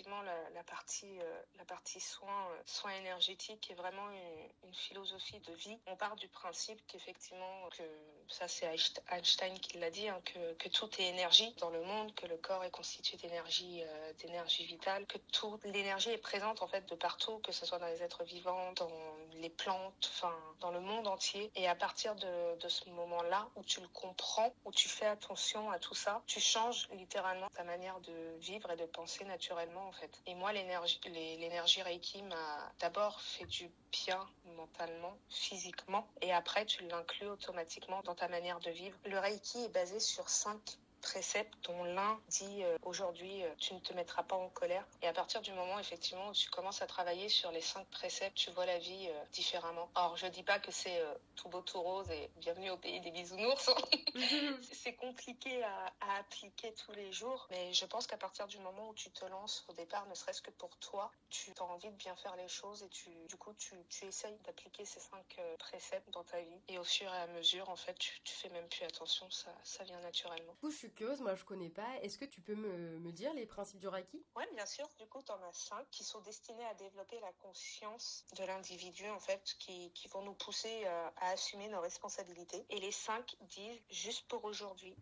la, 0.54 0.64
partie, 0.64 1.20
euh, 1.20 1.42
la 1.58 1.66
partie 1.66 2.00
soins, 2.00 2.48
euh, 2.52 2.62
soins 2.66 2.94
énergétiques 2.94 3.70
est 3.72 3.76
vraiment 3.76 4.10
une, 4.10 4.74
philosophie 4.74 5.40
de 5.40 5.54
vie. 5.54 5.78
On 5.88 5.96
part 5.96 6.16
du 6.16 6.28
principe 6.28 6.80
qu'effectivement, 6.88 7.70
que 7.76 7.84
ça 8.28 8.48
c'est 8.48 8.68
Einstein 9.12 9.60
qui 9.60 9.80
l'a 9.80 9.90
dit, 9.90 10.08
hein, 10.08 10.22
que, 10.26 10.54
que, 10.54 10.70
tout 10.70 10.90
est 11.00 11.08
énergie 11.08 11.54
dans 11.58 11.72
le 11.72 11.82
monde, 11.82 12.14
que 12.14 12.28
le 12.28 12.38
corps 12.38 12.64
est 12.64 12.72
constitué 12.72 13.18
d'énergie, 13.18 13.82
euh, 13.84 14.14
d'énergie 14.14 14.66
vitale, 14.66 15.08
que 15.08 15.18
toute 15.32 15.64
l'énergie 15.66 16.12
est 16.12 16.20
présente 16.20 16.62
en 16.62 16.68
fait 16.68 16.88
de 16.88 16.96
partout, 16.96 17.40
que 17.40 17.52
ce 17.52 17.66
soit 17.66 17.80
dans 17.80 17.88
les 17.88 18.04
êtres 18.04 18.24
vivants, 18.24 18.72
dans 18.74 18.92
les 19.40 19.50
plantes, 19.50 20.12
enfin 20.14 20.34
dans 20.60 20.72
le 20.72 20.80
monde 20.80 21.08
entier. 21.08 21.52
Et 21.56 21.68
à 21.68 21.76
partir 21.76 22.16
de, 22.16 22.68
ce 22.68 22.90
moment-là 22.90 23.48
où 23.56 23.64
tu 23.64 23.82
le 23.82 23.88
comprends, 23.88 24.54
où 24.66 24.72
tu 24.72 24.88
fais 24.88 25.06
attention 25.06 25.72
à 25.72 25.80
tout 25.80 25.96
ça, 25.96 26.22
tu 26.28 26.40
changes 26.40 26.88
littéralement 26.92 27.48
ta 27.56 27.64
manière 27.64 28.00
de 28.02 28.38
vivre 28.40 28.70
et 28.72 28.76
de 28.76 28.86
penser 28.86 29.24
naturellement 29.26 29.88
en 29.88 29.92
fait. 29.92 30.22
Et 30.28 30.36
moi, 30.36 30.54
l'énergie, 30.54 31.00
l'énergie 31.06 31.82
Reiki 31.82 32.22
m'a 32.24 32.72
d'abord 32.80 33.20
fait 33.22 33.46
du 33.46 33.72
bien 33.92 34.28
mentalement, 34.56 35.18
physiquement, 35.30 36.08
et 36.22 36.32
après 36.32 36.66
tu 36.66 36.86
l'inclus 36.88 37.28
automatiquement 37.28 38.02
dans 38.04 38.16
ta 38.16 38.28
manière 38.28 38.60
de 38.60 38.70
vivre. 38.70 38.98
Le 39.06 39.18
Reiki 39.18 39.66
est 39.66 39.70
basé 39.70 40.00
sur 40.00 40.30
cinq 40.30 40.78
préceptes 41.00 41.54
dont 41.64 41.84
l'un 41.84 42.20
dit 42.28 42.64
euh, 42.64 42.78
aujourd'hui 42.84 43.44
euh, 43.44 43.50
tu 43.58 43.74
ne 43.74 43.80
te 43.80 43.94
mettras 43.94 44.24
pas 44.24 44.36
en 44.36 44.50
colère. 44.50 44.86
Et 45.02 45.08
à 45.08 45.14
partir 45.14 45.42
du 45.42 45.52
moment 45.54 45.80
effectivement 45.80 46.30
où 46.30 46.34
tu 46.34 46.50
commences 46.50 46.82
à 46.82 46.88
travailler 46.88 47.30
sur 47.30 47.52
les 47.52 47.62
cinq 47.62 47.88
préceptes, 47.90 48.36
tu 48.36 48.52
vois 48.52 48.66
la 48.66 48.78
vie 48.78 49.08
euh, 49.10 49.24
différemment. 49.32 49.90
Or 49.96 50.18
je 50.18 50.28
dis 50.28 50.44
pas 50.44 50.60
que 50.60 50.72
c'est 50.72 51.02
tout 51.36 51.50
beau 51.50 51.62
tout 51.62 51.82
rose 51.82 52.10
et 52.12 52.30
bienvenue 52.38 52.70
au 52.72 52.78
pays 52.78 53.00
des 53.02 53.12
bisounours. 53.12 53.70
c'est 54.74 54.96
compliqué 54.96 55.64
à, 55.64 55.86
à, 56.02 56.20
appliquer 56.20 56.74
tous 56.74 56.92
les 56.94 57.12
jours, 57.12 57.48
mais 57.52 57.74
je 57.74 57.86
pense 57.86 58.08
qu'à 58.08 58.18
partir 58.18 58.48
du 58.48 58.58
moment 58.60 58.90
où 58.90 58.94
tu 58.94 59.10
te 59.12 59.26
lances 59.26 59.66
au 59.70 59.74
départ, 59.74 60.06
ne 60.08 60.16
serait-ce 60.16 60.42
que 60.42 60.52
pour 60.52 60.76
toi, 60.78 61.12
tu 61.30 61.52
as 61.58 61.64
envie 61.64 61.90
de 61.90 61.96
bien 61.96 62.16
faire 62.16 62.36
les 62.36 62.48
choses 62.48 62.84
et 62.84 62.90
tu, 62.90 63.10
du 63.28 63.38
coup 63.38 63.54
tu, 63.54 63.76
tu 63.90 64.06
essayes 64.06 64.38
d'appliquer 64.46 64.86
ces 64.86 65.00
cinq 65.00 65.40
préceptes 65.58 66.10
dans 66.12 66.24
ta 66.24 66.40
vie. 66.42 66.62
Et 66.68 66.78
au 66.78 66.84
fur 66.84 67.14
et 67.14 67.18
à 67.18 67.28
mesure, 67.28 67.70
en 67.70 67.76
fait, 67.76 67.98
tu, 67.98 68.20
tu 68.24 68.34
fais 68.34 68.50
même 68.50 68.68
plus 68.68 68.84
attention, 68.84 69.30
ça, 69.30 69.54
ça 69.64 69.84
vient 69.84 70.00
naturellement. 70.02 70.54
Du 70.54 70.60
coup, 70.60 70.72
je 70.72 70.78
suis 70.78 70.89
curieuse, 70.90 71.22
moi 71.22 71.36
je 71.36 71.44
connais 71.44 71.70
pas. 71.70 71.98
Est-ce 72.02 72.18
que 72.18 72.26
tu 72.26 72.42
peux 72.42 72.56
me, 72.56 73.12
dire 73.12 73.34
les 73.34 73.46
principes 73.46 73.80
du 73.80 73.88
Reiki? 73.88 74.24
Oui, 74.36 74.44
bien 74.54 74.66
sûr. 74.66 74.88
Du 74.98 75.08
coup, 75.08 75.22
tu 75.22 75.32
en 75.32 75.42
as 75.44 75.54
cinq 75.54 75.86
qui 75.92 76.04
sont 76.04 76.22
destinés 76.22 76.66
à 76.66 76.74
développer 76.76 77.20
la 77.20 77.32
conscience 77.34 78.26
de 78.38 78.44
l'individu, 78.44 79.10
en 79.10 79.20
fait, 79.20 79.56
qui, 79.60 79.92
qui 79.94 80.08
vont 80.08 80.22
nous 80.22 80.34
pousser 80.34 80.86
à, 80.86 81.14
à 81.18 81.30
assumer 81.32 81.68
nos 81.70 81.82
responsabilités. 81.82 82.66
Et 82.70 82.80
les 82.80 82.92
cinq 82.92 83.36
disent 83.42 83.82
juste 83.90 84.28
pour 84.28 84.46
aujourd'hui, 84.46 84.96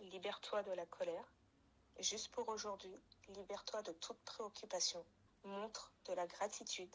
libère-toi 0.00 0.62
de 0.62 0.72
la 0.72 0.86
colère. 0.86 1.32
Juste 1.98 2.32
pour 2.32 2.48
aujourd'hui, 2.48 3.00
libère-toi 3.28 3.82
de 3.82 3.92
toute 3.92 4.18
préoccupation. 4.24 5.04
Montre 5.44 5.92
de 6.06 6.14
la 6.14 6.26
gratitude. 6.26 6.94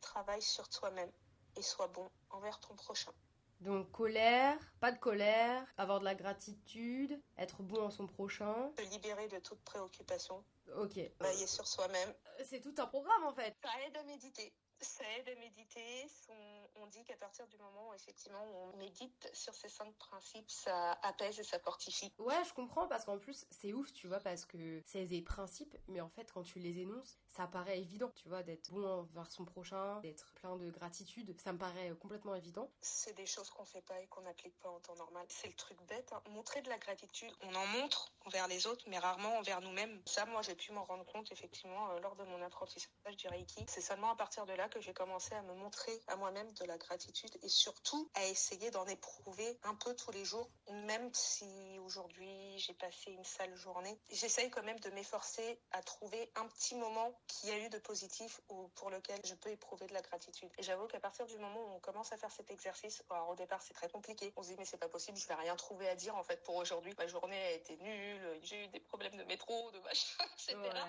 Travaille 0.00 0.42
sur 0.42 0.68
toi-même 0.68 1.10
et 1.56 1.62
sois 1.62 1.88
bon 1.88 2.08
envers 2.30 2.60
ton 2.60 2.74
prochain. 2.74 3.12
Donc 3.60 3.90
colère, 3.90 4.58
pas 4.80 4.92
de 4.92 4.98
colère, 4.98 5.64
avoir 5.78 6.00
de 6.00 6.04
la 6.04 6.14
gratitude, 6.14 7.18
être 7.38 7.62
bon 7.62 7.82
en 7.82 7.90
son 7.90 8.06
prochain. 8.06 8.70
Se 8.78 8.90
libérer 8.90 9.28
de 9.28 9.38
toute 9.38 9.60
préoccupation. 9.64 10.44
Ok. 10.76 10.98
Travailler 11.18 11.46
sur 11.46 11.66
soi-même. 11.66 12.14
C'est 12.44 12.60
tout 12.60 12.74
un 12.78 12.86
programme 12.86 13.24
en 13.24 13.32
fait. 13.32 13.56
Ça 13.62 13.70
aide 13.86 13.96
à 13.96 14.02
méditer 14.04 14.52
ça 14.80 15.04
aide 15.18 15.28
à 15.28 15.40
méditer. 15.40 16.06
On, 16.28 16.65
on 16.82 16.86
dit 16.86 17.02
qu'à 17.04 17.16
partir 17.16 17.46
du 17.48 17.56
moment 17.58 17.88
où 17.90 17.94
effectivement 17.94 18.42
on 18.42 18.76
médite 18.76 19.30
sur 19.32 19.54
ces 19.54 19.68
cinq 19.68 19.94
principes, 19.96 20.50
ça 20.50 20.92
apaise 21.02 21.38
et 21.40 21.44
ça 21.44 21.58
fortifie. 21.58 22.12
Ouais, 22.18 22.44
je 22.46 22.52
comprends 22.54 22.86
parce 22.86 23.04
qu'en 23.04 23.18
plus 23.18 23.46
c'est 23.50 23.72
ouf, 23.72 23.92
tu 23.92 24.08
vois, 24.08 24.20
parce 24.20 24.44
que 24.44 24.82
c'est 24.84 25.06
des 25.06 25.22
principes, 25.22 25.76
mais 25.88 26.00
en 26.00 26.08
fait 26.08 26.32
quand 26.32 26.42
tu 26.42 26.58
les 26.58 26.78
énonces, 26.80 27.18
ça 27.28 27.46
paraît 27.46 27.78
évident, 27.78 28.10
tu 28.16 28.28
vois, 28.28 28.42
d'être 28.42 28.70
bon 28.70 28.84
envers 28.84 29.30
son 29.30 29.44
prochain, 29.44 30.00
d'être 30.00 30.32
plein 30.34 30.56
de 30.56 30.70
gratitude. 30.70 31.38
Ça 31.40 31.52
me 31.52 31.58
paraît 31.58 31.92
complètement 32.00 32.34
évident. 32.34 32.70
C'est 32.80 33.14
des 33.14 33.26
choses 33.26 33.50
qu'on 33.50 33.64
fait 33.64 33.82
pas 33.82 34.00
et 34.00 34.06
qu'on 34.06 34.22
n'applique 34.22 34.58
pas 34.60 34.70
en 34.70 34.80
temps 34.80 34.96
normal. 34.96 35.26
C'est 35.28 35.48
le 35.48 35.54
truc 35.54 35.78
bête. 35.86 36.12
Hein. 36.12 36.22
Montrer 36.30 36.62
de 36.62 36.68
la 36.68 36.78
gratitude, 36.78 37.32
on 37.42 37.54
en 37.54 37.66
montre 37.66 38.12
envers 38.24 38.48
les 38.48 38.66
autres, 38.66 38.84
mais 38.88 38.98
rarement 38.98 39.36
envers 39.38 39.60
nous-mêmes. 39.60 40.00
Ça, 40.06 40.24
moi, 40.26 40.42
j'ai 40.42 40.54
pu 40.54 40.72
m'en 40.72 40.84
rendre 40.84 41.04
compte 41.06 41.30
effectivement 41.30 41.90
euh, 41.90 42.00
lors 42.00 42.16
de 42.16 42.24
mon 42.24 42.42
apprentissage 42.42 43.16
du 43.16 43.28
Reiki. 43.28 43.64
C'est 43.68 43.80
seulement 43.80 44.10
à 44.10 44.16
partir 44.16 44.46
de 44.46 44.52
là 44.52 44.68
que 44.68 44.80
j'ai 44.80 44.94
commencé 44.94 45.34
à 45.34 45.42
me 45.42 45.54
montrer 45.54 45.92
à 46.08 46.16
moi-même 46.16 46.50
de 46.52 46.64
la 46.66 46.78
gratitude 46.78 47.36
et 47.42 47.48
surtout 47.48 48.10
à 48.14 48.24
essayer 48.26 48.70
d'en 48.70 48.86
éprouver 48.86 49.58
un 49.64 49.74
peu 49.74 49.94
tous 49.94 50.10
les 50.10 50.24
jours, 50.24 50.50
même 50.70 51.10
si 51.12 51.78
aujourd'hui 51.84 52.58
j'ai 52.58 52.74
passé 52.74 53.10
une 53.10 53.24
sale 53.24 53.54
journée. 53.54 53.98
J'essaye 54.10 54.50
quand 54.50 54.62
même 54.62 54.78
de 54.80 54.90
m'efforcer 54.90 55.58
à 55.72 55.82
trouver 55.82 56.30
un 56.36 56.46
petit 56.48 56.74
moment 56.74 57.18
qui 57.26 57.50
a 57.50 57.58
eu 57.58 57.68
de 57.68 57.78
positif 57.78 58.40
ou 58.48 58.68
pour 58.74 58.90
lequel 58.90 59.20
je 59.24 59.34
peux 59.34 59.50
éprouver 59.50 59.86
de 59.86 59.94
la 59.94 60.02
gratitude. 60.02 60.50
Et 60.58 60.62
j'avoue 60.62 60.86
qu'à 60.86 61.00
partir 61.00 61.26
du 61.26 61.38
moment 61.38 61.60
où 61.60 61.76
on 61.76 61.80
commence 61.80 62.12
à 62.12 62.16
faire 62.16 62.30
cet 62.30 62.50
exercice, 62.50 63.02
alors 63.10 63.30
au 63.30 63.36
départ 63.36 63.62
c'est 63.62 63.74
très 63.74 63.88
compliqué. 63.88 64.32
On 64.36 64.42
se 64.42 64.48
dit 64.48 64.56
mais 64.58 64.64
c'est 64.64 64.76
pas 64.76 64.88
possible, 64.88 65.18
je 65.18 65.26
vais 65.26 65.34
rien 65.34 65.56
trouver 65.56 65.88
à 65.88 65.94
dire 65.94 66.16
en 66.16 66.24
fait 66.24 66.42
pour 66.42 66.56
aujourd'hui. 66.56 66.94
Ma 66.98 67.06
journée 67.06 67.40
a 67.40 67.52
été 67.52 67.76
nulle, 67.76 68.40
j'ai 68.42 68.64
eu 68.64 68.68
des 68.68 68.80
problèmes 68.80 69.16
de 69.16 69.24
métro, 69.24 69.70
de 69.70 69.78
machin, 69.80 70.24
etc. 70.34 70.56
Ouais. 70.56 70.80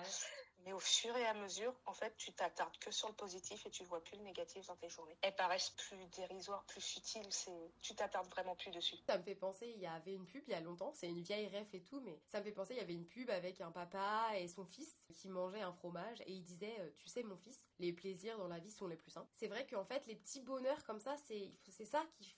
Mais 0.64 0.72
au 0.72 0.78
fur 0.78 1.16
et 1.16 1.26
à 1.26 1.34
mesure, 1.34 1.74
en 1.86 1.94
fait, 1.94 2.14
tu 2.16 2.32
t'attardes 2.32 2.76
que 2.78 2.90
sur 2.90 3.08
le 3.08 3.14
positif 3.14 3.64
et 3.66 3.70
tu 3.70 3.84
vois 3.84 4.02
plus 4.02 4.16
le 4.16 4.22
négatif 4.22 4.66
dans 4.66 4.76
tes 4.76 4.88
journées. 4.88 5.16
Elles 5.22 5.34
paraissent 5.36 5.70
plus 5.70 6.04
dérisoires, 6.16 6.64
plus 6.64 6.80
futiles, 6.80 7.26
c'est, 7.30 7.72
tu 7.80 7.94
t'attardes 7.94 8.28
vraiment 8.28 8.56
plus 8.56 8.70
dessus. 8.70 8.96
Ça 9.06 9.18
me 9.18 9.22
fait 9.22 9.34
penser, 9.34 9.72
il 9.74 9.80
y 9.80 9.86
avait 9.86 10.14
une 10.14 10.26
pub 10.26 10.42
il 10.46 10.52
y 10.52 10.54
a 10.54 10.60
longtemps, 10.60 10.92
c'est 10.94 11.08
une 11.08 11.22
vieille 11.22 11.48
ref 11.48 11.72
et 11.74 11.82
tout, 11.82 12.00
mais 12.00 12.18
ça 12.26 12.38
me 12.38 12.44
fait 12.44 12.52
penser, 12.52 12.74
il 12.74 12.78
y 12.78 12.82
avait 12.82 12.94
une 12.94 13.06
pub 13.06 13.30
avec 13.30 13.60
un 13.60 13.70
papa 13.70 14.30
et 14.36 14.48
son 14.48 14.64
fils 14.64 14.94
qui 15.14 15.28
mangeaient 15.28 15.62
un 15.62 15.72
fromage 15.72 16.20
et 16.22 16.32
il 16.32 16.42
disait, 16.42 16.76
euh, 16.80 16.90
tu 16.96 17.08
sais 17.08 17.22
mon 17.22 17.36
fils, 17.36 17.66
les 17.78 17.92
plaisirs 17.92 18.38
dans 18.38 18.48
la 18.48 18.58
vie 18.58 18.70
sont 18.70 18.86
les 18.86 18.96
plus 18.96 19.10
simples. 19.10 19.30
C'est 19.34 19.48
vrai 19.48 19.66
qu'en 19.66 19.84
fait, 19.84 20.06
les 20.06 20.16
petits 20.16 20.40
bonheurs 20.40 20.82
comme 20.84 21.00
ça, 21.00 21.16
c'est, 21.26 21.52
c'est 21.70 21.84
ça 21.84 22.04
qui 22.20 22.34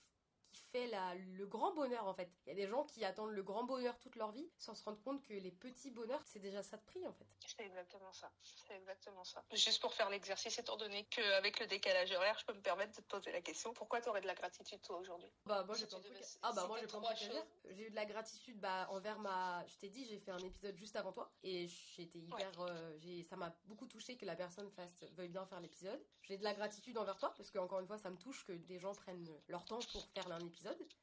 fait 0.71 0.87
la, 0.87 1.15
le 1.15 1.45
grand 1.45 1.73
bonheur 1.73 2.07
en 2.07 2.13
fait. 2.13 2.29
Il 2.45 2.49
y 2.49 2.51
a 2.51 2.55
des 2.55 2.67
gens 2.67 2.85
qui 2.85 3.03
attendent 3.05 3.31
le 3.31 3.43
grand 3.43 3.63
bonheur 3.63 3.97
toute 3.99 4.15
leur 4.15 4.31
vie 4.31 4.49
sans 4.57 4.73
se 4.73 4.83
rendre 4.83 5.01
compte 5.01 5.21
que 5.23 5.33
les 5.33 5.51
petits 5.51 5.91
bonheurs, 5.91 6.21
c'est 6.25 6.39
déjà 6.39 6.63
ça 6.63 6.77
de 6.77 6.83
prix 6.83 7.05
en 7.07 7.13
fait. 7.13 7.25
C'est 7.45 7.65
exactement 7.65 8.11
ça. 8.13 8.31
C'est 8.43 8.75
exactement 8.75 9.23
ça. 9.23 9.43
Juste 9.53 9.81
pour 9.81 9.93
faire 9.93 10.09
l'exercice, 10.09 10.57
étant 10.57 10.77
donné 10.77 11.05
qu'avec 11.05 11.59
le 11.59 11.67
décalage 11.67 12.11
horaire, 12.11 12.37
je 12.39 12.45
peux 12.45 12.53
me 12.53 12.61
permettre 12.61 12.95
de 12.97 13.01
te 13.01 13.07
poser 13.07 13.31
la 13.31 13.41
question 13.41 13.73
pourquoi 13.73 14.01
tu 14.01 14.09
aurais 14.09 14.21
de 14.21 14.27
la 14.27 14.35
gratitude 14.35 14.81
toi 14.81 14.97
aujourd'hui? 14.97 15.31
Bah 15.45 15.63
moi 15.65 15.75
j'ai 15.75 15.87
plein 15.87 15.99
de 15.99 16.03
trucs. 16.03 16.17
Ah 16.41 16.51
bah 16.53 16.65
moi 16.67 16.79
j'ai 16.79 16.87
plein 16.87 16.99
de 16.99 17.05
trucs 17.05 17.21
à 17.21 17.27
dire. 17.27 17.45
J'ai 17.65 17.87
eu 17.87 17.89
de 17.89 17.95
la 17.95 18.05
gratitude 18.05 18.59
bah 18.59 18.87
envers 18.91 19.19
ma. 19.19 19.65
Je 19.67 19.77
t'ai 19.77 19.89
dit, 19.89 20.05
j'ai 20.05 20.19
fait 20.19 20.31
un 20.31 20.39
épisode 20.39 20.77
juste 20.77 20.95
avant 20.95 21.11
toi 21.11 21.31
et 21.43 21.67
j'étais 21.67 22.19
hyper. 22.19 22.59
Ouais. 22.59 22.69
Euh, 22.69 22.97
j'ai 22.99 23.23
ça 23.23 23.35
m'a 23.35 23.55
beaucoup 23.65 23.87
touché 23.87 24.17
que 24.17 24.25
la 24.25 24.35
personne 24.35 24.69
fasse 24.71 25.03
veuille 25.15 25.29
bien 25.29 25.45
faire 25.45 25.59
l'épisode. 25.59 26.01
J'ai 26.21 26.37
de 26.37 26.43
la 26.43 26.53
gratitude 26.53 26.97
envers 26.97 27.17
toi 27.17 27.33
parce 27.35 27.51
que 27.51 27.57
encore 27.57 27.79
une 27.79 27.87
fois 27.87 27.97
ça 27.97 28.09
me 28.09 28.17
touche 28.17 28.45
que 28.45 28.53
des 28.53 28.79
gens 28.79 28.93
prennent 28.93 29.27
leur 29.47 29.65
temps 29.65 29.79
pour 29.91 30.05
faire 30.13 30.31
un 30.31 30.39
épisode. 30.39 30.60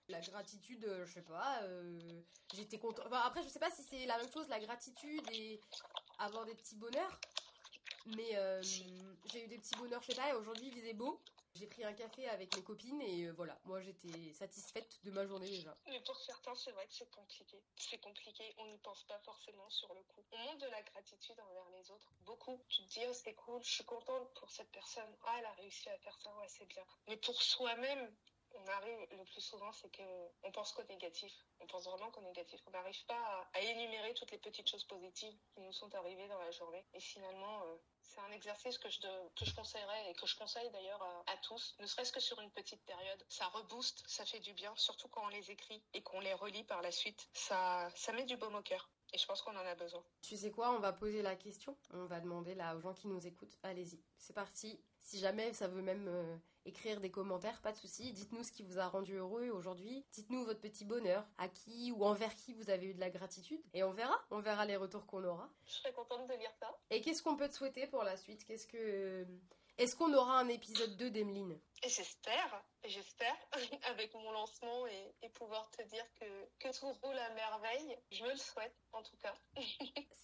La 0.08 0.20
gratitude, 0.20 0.84
euh, 0.84 1.04
je 1.04 1.12
sais 1.14 1.22
pas, 1.22 1.62
euh, 1.62 2.22
j'étais 2.54 2.78
content. 2.78 3.02
Enfin, 3.06 3.20
après, 3.24 3.42
je 3.42 3.48
sais 3.48 3.58
pas 3.58 3.70
si 3.70 3.82
c'est 3.82 4.06
la 4.06 4.16
même 4.16 4.30
chose, 4.32 4.48
la 4.48 4.60
gratitude 4.60 5.22
et 5.32 5.60
avoir 6.18 6.44
des 6.46 6.54
petits 6.54 6.76
bonheurs. 6.76 7.20
Mais 8.16 8.36
euh, 8.36 8.62
j'ai 8.62 9.44
eu 9.44 9.48
des 9.48 9.58
petits 9.58 9.76
bonheurs, 9.76 10.02
je 10.02 10.12
sais 10.12 10.16
pas, 10.16 10.30
et 10.30 10.32
aujourd'hui 10.32 10.68
il 10.68 10.72
faisait 10.72 10.94
beau. 10.94 11.20
J'ai 11.54 11.66
pris 11.66 11.84
un 11.84 11.92
café 11.92 12.28
avec 12.28 12.54
mes 12.56 12.62
copines 12.62 13.00
et 13.02 13.30
voilà, 13.32 13.58
moi 13.64 13.80
j'étais 13.80 14.32
satisfaite 14.32 15.00
de 15.02 15.10
ma 15.10 15.26
journée 15.26 15.48
déjà. 15.48 15.74
Mais 15.88 16.00
pour 16.00 16.16
certains, 16.16 16.54
c'est 16.54 16.70
vrai 16.70 16.86
que 16.86 16.94
c'est 16.94 17.10
compliqué. 17.10 17.60
C'est 17.76 17.98
compliqué, 17.98 18.54
on 18.58 18.66
n'y 18.66 18.78
pense 18.78 19.02
pas 19.04 19.18
forcément 19.18 19.68
sur 19.68 19.92
le 19.92 20.00
coup. 20.02 20.24
On 20.32 20.38
montre 20.38 20.58
de 20.58 20.70
la 20.70 20.82
gratitude 20.82 21.36
envers 21.40 21.68
les 21.70 21.90
autres, 21.90 22.12
beaucoup. 22.24 22.62
Tu 22.68 22.82
te 22.84 22.88
dis, 22.90 23.00
oh, 23.08 23.12
c'est 23.12 23.34
cool, 23.34 23.62
je 23.62 23.72
suis 23.72 23.84
contente 23.84 24.32
pour 24.34 24.50
cette 24.50 24.70
personne. 24.70 25.12
Ah, 25.24 25.34
elle 25.38 25.46
a 25.46 25.52
réussi 25.54 25.88
à 25.88 25.98
faire 25.98 26.16
ça, 26.22 26.30
ouais, 26.38 26.48
c'est 26.48 26.66
bien. 26.66 26.84
Mais 27.08 27.16
pour 27.16 27.42
soi-même, 27.42 28.14
on 28.54 28.66
arrive 28.66 29.06
le 29.10 29.24
plus 29.24 29.40
souvent, 29.40 29.72
c'est 29.72 29.90
que 29.90 30.02
on 30.42 30.52
pense 30.52 30.72
qu'au 30.72 30.82
négatif. 30.84 31.32
On 31.60 31.66
pense 31.66 31.84
vraiment 31.84 32.10
qu'au 32.10 32.20
négatif. 32.20 32.60
On 32.66 32.70
n'arrive 32.70 33.04
pas 33.06 33.48
à, 33.54 33.60
énumérer 33.60 34.14
toutes 34.14 34.30
les 34.30 34.38
petites 34.38 34.68
choses 34.68 34.84
positives 34.84 35.36
qui 35.54 35.60
nous 35.60 35.72
sont 35.72 35.94
arrivées 35.94 36.28
dans 36.28 36.38
la 36.38 36.50
journée. 36.50 36.84
Et 36.94 37.00
finalement, 37.00 37.62
euh, 37.64 37.76
c'est 38.02 38.20
un 38.20 38.30
exercice 38.32 38.78
que 38.78 38.88
je, 38.88 39.00
que 39.36 39.44
je 39.44 39.54
conseillerais 39.54 40.10
et 40.10 40.14
que 40.14 40.26
je 40.26 40.36
conseille 40.36 40.70
d'ailleurs 40.70 41.02
à, 41.02 41.32
à, 41.32 41.36
tous, 41.38 41.76
ne 41.80 41.86
serait-ce 41.86 42.12
que 42.12 42.20
sur 42.20 42.40
une 42.40 42.50
petite 42.50 42.84
période. 42.84 43.24
Ça 43.28 43.46
rebooste, 43.48 44.02
ça 44.06 44.24
fait 44.24 44.40
du 44.40 44.52
bien, 44.54 44.74
surtout 44.76 45.08
quand 45.08 45.24
on 45.24 45.28
les 45.28 45.50
écrit 45.50 45.82
et 45.94 46.02
qu'on 46.02 46.20
les 46.20 46.34
relit 46.34 46.64
par 46.64 46.82
la 46.82 46.90
suite. 46.90 47.28
Ça, 47.32 47.90
ça 47.94 48.12
met 48.12 48.24
du 48.24 48.36
baume 48.36 48.54
au 48.54 48.62
cœur. 48.62 48.88
Et 49.12 49.18
je 49.18 49.26
pense 49.26 49.40
qu'on 49.40 49.56
en 49.56 49.66
a 49.66 49.74
besoin. 49.74 50.04
Tu 50.20 50.36
sais 50.36 50.50
quoi, 50.50 50.72
on 50.72 50.80
va 50.80 50.92
poser 50.92 51.22
la 51.22 51.34
question. 51.34 51.76
On 51.90 52.04
va 52.04 52.20
demander 52.20 52.54
là 52.54 52.76
aux 52.76 52.80
gens 52.80 52.92
qui 52.92 53.08
nous 53.08 53.26
écoutent. 53.26 53.56
Allez-y, 53.62 53.98
c'est 54.18 54.34
parti. 54.34 54.78
Si 55.00 55.18
jamais 55.18 55.52
ça 55.52 55.68
veut 55.68 55.82
même 55.82 56.06
euh, 56.08 56.36
écrire 56.64 57.00
des 57.00 57.10
commentaires, 57.10 57.60
pas 57.60 57.72
de 57.72 57.78
souci. 57.78 58.12
Dites-nous 58.12 58.42
ce 58.42 58.52
qui 58.52 58.62
vous 58.62 58.78
a 58.78 58.86
rendu 58.86 59.14
heureux 59.14 59.48
aujourd'hui. 59.50 60.04
Dites-nous 60.12 60.44
votre 60.44 60.60
petit 60.60 60.84
bonheur, 60.84 61.26
à 61.38 61.48
qui 61.48 61.92
ou 61.92 62.04
envers 62.04 62.34
qui 62.34 62.52
vous 62.54 62.70
avez 62.70 62.86
eu 62.86 62.94
de 62.94 63.00
la 63.00 63.10
gratitude. 63.10 63.60
Et 63.72 63.82
on 63.82 63.92
verra. 63.92 64.18
On 64.30 64.40
verra 64.40 64.66
les 64.66 64.76
retours 64.76 65.06
qu'on 65.06 65.24
aura. 65.24 65.50
Je 65.64 65.72
serais 65.72 65.92
contente 65.92 66.28
de 66.28 66.34
lire 66.34 66.52
ça. 66.60 66.78
Et 66.90 67.00
qu'est-ce 67.00 67.22
qu'on 67.22 67.36
peut 67.36 67.48
te 67.48 67.54
souhaiter 67.54 67.86
pour 67.86 68.04
la 68.04 68.16
suite? 68.16 68.44
Qu'est-ce 68.44 68.66
que 68.66 69.26
est-ce 69.78 69.96
qu'on 69.96 70.12
aura 70.12 70.38
un 70.38 70.48
épisode 70.48 70.96
2 70.96 71.10
d'Emeline? 71.10 71.58
J'espère, 71.84 72.64
j'espère, 72.84 73.36
avec 73.90 74.12
mon 74.14 74.32
lancement 74.32 74.86
et, 74.88 75.14
et, 75.22 75.28
pouvoir 75.28 75.70
te 75.70 75.82
dire 75.82 76.04
que, 76.20 76.24
que 76.58 76.76
tout 76.76 76.92
roule 77.02 77.16
à 77.16 77.30
merveille. 77.34 77.96
Je 78.10 78.24
me 78.24 78.30
le 78.30 78.36
souhaite, 78.36 78.74
en 78.92 79.02
tout 79.02 79.16
cas. 79.22 79.34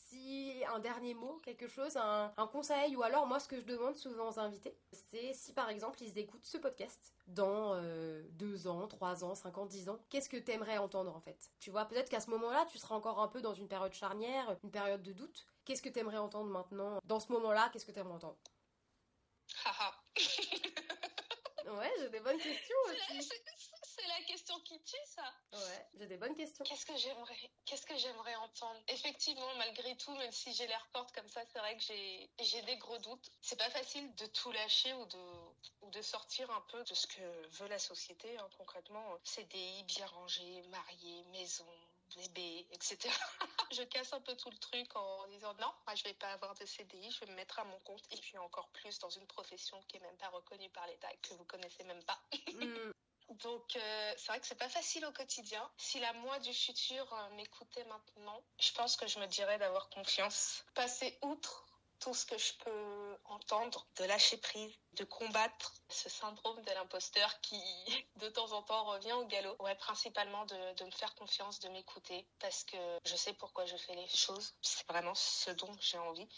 si 0.08 0.64
un 0.68 0.80
dernier 0.80 1.14
mot, 1.14 1.38
quelque 1.44 1.68
chose, 1.68 1.96
un, 1.96 2.34
un, 2.36 2.46
conseil, 2.48 2.96
ou 2.96 3.04
alors 3.04 3.28
moi 3.28 3.38
ce 3.38 3.46
que 3.46 3.60
je 3.60 3.64
demande 3.64 3.96
souvent 3.96 4.30
aux 4.30 4.40
invités, 4.40 4.76
c'est 4.92 5.32
si 5.32 5.52
par 5.52 5.70
exemple 5.70 6.02
ils 6.02 6.18
écoutent 6.18 6.44
ce 6.44 6.58
podcast 6.58 7.14
dans 7.28 7.74
euh, 7.74 8.24
deux 8.30 8.66
ans, 8.66 8.88
trois 8.88 9.22
ans, 9.22 9.36
cinq 9.36 9.56
ans, 9.58 9.66
dix 9.66 9.88
ans, 9.88 9.98
qu'est-ce 10.10 10.28
que 10.28 10.36
t'aimerais 10.36 10.78
entendre 10.78 11.14
en 11.14 11.20
fait? 11.20 11.52
Tu 11.60 11.70
vois, 11.70 11.84
peut-être 11.84 12.10
qu'à 12.10 12.20
ce 12.20 12.30
moment-là, 12.30 12.66
tu 12.70 12.78
seras 12.78 12.96
encore 12.96 13.20
un 13.20 13.28
peu 13.28 13.40
dans 13.40 13.54
une 13.54 13.68
période 13.68 13.92
charnière, 13.92 14.56
une 14.64 14.72
période 14.72 15.02
de 15.02 15.12
doute. 15.12 15.46
Qu'est-ce 15.64 15.82
que 15.82 15.88
t'aimerais 15.88 16.18
entendre 16.18 16.50
maintenant 16.50 16.98
Dans 17.04 17.20
ce 17.20 17.32
moment-là, 17.32 17.70
qu'est-ce 17.72 17.86
que 17.86 17.92
t'aimerais 17.92 18.14
entendre? 18.14 18.36
Ouais, 21.66 21.92
j'ai 21.98 22.10
des 22.10 22.20
bonnes 22.20 22.38
questions 22.38 22.76
aussi. 22.88 23.28
C'est 23.82 24.06
la 24.08 24.24
question 24.26 24.58
qui 24.60 24.82
tue, 24.82 24.96
ça. 25.06 25.34
Ouais, 25.52 25.88
j'ai 25.94 26.06
des 26.06 26.16
bonnes 26.16 26.34
questions. 26.34 26.64
Qu'est-ce 26.64 26.86
que 26.86 26.96
j'aimerais, 26.96 27.50
qu'est-ce 27.64 27.86
que 27.86 27.96
j'aimerais 27.96 28.34
entendre? 28.36 28.80
Effectivement, 28.88 29.54
malgré 29.56 29.96
tout, 29.96 30.14
même 30.16 30.32
si 30.32 30.52
j'ai 30.52 30.66
l'air 30.66 30.86
forte 30.92 31.12
comme 31.12 31.28
ça, 31.28 31.42
c'est 31.52 31.58
vrai 31.58 31.76
que 31.76 31.82
j'ai, 31.82 32.30
j'ai 32.40 32.62
des 32.62 32.76
gros 32.76 32.98
doutes. 32.98 33.30
C'est 33.40 33.58
pas 33.58 33.70
facile 33.70 34.14
de 34.16 34.26
tout 34.26 34.52
lâcher 34.52 34.92
ou 34.94 35.06
de, 35.06 35.24
ou 35.82 35.90
de 35.90 36.02
sortir 36.02 36.50
un 36.50 36.60
peu 36.72 36.82
de 36.84 36.94
ce 36.94 37.06
que 37.06 37.46
veut 37.58 37.68
la 37.68 37.78
société. 37.78 38.36
Hein, 38.38 38.48
concrètement, 38.56 39.18
CDI 39.24 39.84
bien 39.84 40.06
rangé, 40.06 40.62
marié, 40.68 41.24
maison, 41.32 41.66
bébé, 42.16 42.66
etc. 42.72 42.96
je 43.72 43.82
casse 43.82 44.12
un 44.12 44.20
peu 44.20 44.36
tout 44.36 44.50
le 44.50 44.58
truc 44.58 44.94
en 44.96 45.26
disant 45.28 45.54
non, 45.54 45.72
moi 45.86 45.94
je 45.94 46.04
vais 46.04 46.14
pas 46.14 46.32
avoir 46.32 46.54
de 46.54 46.64
CDI, 46.64 47.10
je 47.10 47.20
vais 47.20 47.30
me 47.30 47.36
mettre 47.36 47.58
à 47.58 47.64
mon 47.64 47.78
compte 47.80 48.04
et 48.10 48.16
puis 48.16 48.38
encore 48.38 48.68
plus 48.68 48.98
dans 48.98 49.10
une 49.10 49.26
profession 49.26 49.80
qui 49.88 49.96
est 49.96 50.00
même 50.00 50.16
pas 50.16 50.28
reconnue 50.28 50.70
par 50.70 50.86
l'État 50.86 51.12
et 51.12 51.18
que 51.18 51.34
vous 51.34 51.44
connaissez 51.44 51.84
même 51.84 52.02
pas. 52.04 52.20
Mm. 52.54 52.92
Donc 53.42 53.74
euh, 53.74 54.14
c'est 54.16 54.28
vrai 54.28 54.38
que 54.38 54.46
c'est 54.46 54.54
pas 54.54 54.68
facile 54.68 55.04
au 55.06 55.12
quotidien. 55.12 55.68
Si 55.78 55.98
la 55.98 56.12
moi 56.12 56.38
du 56.40 56.52
futur 56.52 57.10
euh, 57.12 57.30
m'écoutait 57.36 57.84
maintenant, 57.84 58.42
je 58.60 58.70
pense 58.72 58.96
que 58.96 59.06
je 59.06 59.18
me 59.18 59.26
dirais 59.26 59.58
d'avoir 59.58 59.88
confiance, 59.88 60.62
passer 60.74 61.18
outre 61.22 61.66
tout 62.00 62.14
ce 62.14 62.26
que 62.26 62.36
je 62.36 62.52
peux 62.64 63.16
entendre, 63.24 63.86
de 63.96 64.04
lâcher 64.04 64.36
prise, 64.36 64.72
de 64.94 65.04
combattre 65.04 65.74
ce 65.88 66.08
syndrome 66.08 66.60
de 66.62 66.70
l'imposteur 66.72 67.40
qui 67.40 67.60
de 68.16 68.28
temps 68.28 68.52
en 68.52 68.62
temps 68.62 68.84
revient 68.84 69.12
au 69.12 69.26
galop. 69.26 69.56
Ouais, 69.60 69.74
principalement 69.76 70.44
de, 70.46 70.74
de 70.76 70.84
me 70.84 70.90
faire 70.90 71.14
confiance, 71.14 71.60
de 71.60 71.68
m'écouter 71.68 72.26
parce 72.40 72.64
que 72.64 72.76
je 73.04 73.16
sais 73.16 73.32
pourquoi 73.34 73.64
je 73.66 73.76
fais 73.76 73.94
les 73.94 74.08
choses. 74.08 74.54
C'est 74.62 74.86
vraiment 74.88 75.14
ce 75.14 75.50
dont 75.52 75.74
j'ai 75.80 75.98
envie. 75.98 76.28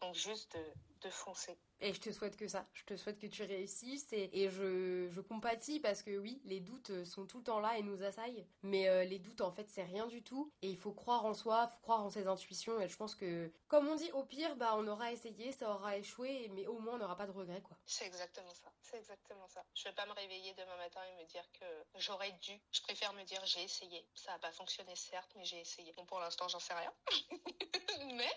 Donc 0.00 0.14
juste 0.14 0.56
de, 0.56 0.64
de 1.02 1.10
foncer. 1.10 1.56
Et 1.80 1.92
je 1.92 2.00
te 2.00 2.10
souhaite 2.10 2.36
que 2.36 2.48
ça. 2.48 2.66
Je 2.72 2.84
te 2.84 2.96
souhaite 2.96 3.18
que 3.18 3.26
tu 3.26 3.42
réussisses 3.42 4.10
et, 4.12 4.48
je, 4.48 5.08
je, 5.10 5.20
compatis 5.20 5.78
parce 5.78 6.02
que 6.02 6.16
oui, 6.16 6.40
les 6.44 6.60
doutes 6.60 7.04
sont 7.04 7.26
tout 7.26 7.38
le 7.38 7.44
temps 7.44 7.60
là 7.60 7.76
et 7.76 7.82
nous 7.82 8.02
assaillent. 8.02 8.46
Mais 8.62 8.88
euh, 8.88 9.04
les 9.04 9.18
doutes, 9.18 9.42
en 9.42 9.50
fait, 9.50 9.68
c'est 9.68 9.82
rien 9.82 10.06
du 10.06 10.22
tout. 10.22 10.50
Et 10.62 10.70
il 10.70 10.76
faut 10.76 10.92
croire 10.92 11.26
en 11.26 11.34
soi, 11.34 11.66
faut 11.66 11.80
croire 11.82 12.02
en 12.02 12.08
ses 12.08 12.26
intuitions. 12.26 12.80
Et 12.80 12.88
je 12.88 12.96
pense 12.96 13.14
que, 13.14 13.52
comme 13.68 13.86
on 13.88 13.94
dit, 13.94 14.10
au 14.12 14.24
pire, 14.24 14.56
bah, 14.56 14.74
on 14.76 14.86
aura 14.86 15.12
essayé, 15.12 15.52
ça 15.52 15.70
aura 15.70 15.98
échoué, 15.98 16.50
mais 16.54 16.66
au 16.66 16.78
moins, 16.78 16.94
on 16.94 16.98
n'aura 16.98 17.16
pas 17.16 17.26
de 17.26 17.32
regrets, 17.32 17.62
quoi. 17.62 17.76
C'est 17.96 18.04
exactement 18.04 18.52
ça. 18.52 18.70
C'est 18.82 18.98
exactement 18.98 19.48
ça. 19.48 19.64
Je 19.74 19.84
vais 19.84 19.94
pas 19.94 20.04
me 20.04 20.12
réveiller 20.12 20.52
demain 20.52 20.76
matin 20.76 21.00
et 21.02 21.22
me 21.22 21.26
dire 21.28 21.50
que 21.52 21.64
j'aurais 21.94 22.32
dû. 22.42 22.60
Je 22.70 22.82
préfère 22.82 23.14
me 23.14 23.22
dire 23.22 23.40
j'ai 23.46 23.62
essayé. 23.62 24.06
Ça 24.14 24.32
n'a 24.32 24.38
pas 24.38 24.52
fonctionné, 24.52 24.94
certes, 24.94 25.32
mais 25.34 25.46
j'ai 25.46 25.60
essayé. 25.60 25.94
Bon, 25.94 26.04
pour 26.04 26.20
l'instant, 26.20 26.46
j'en 26.46 26.60
sais 26.60 26.74
rien. 26.74 26.92
mais, 28.12 28.36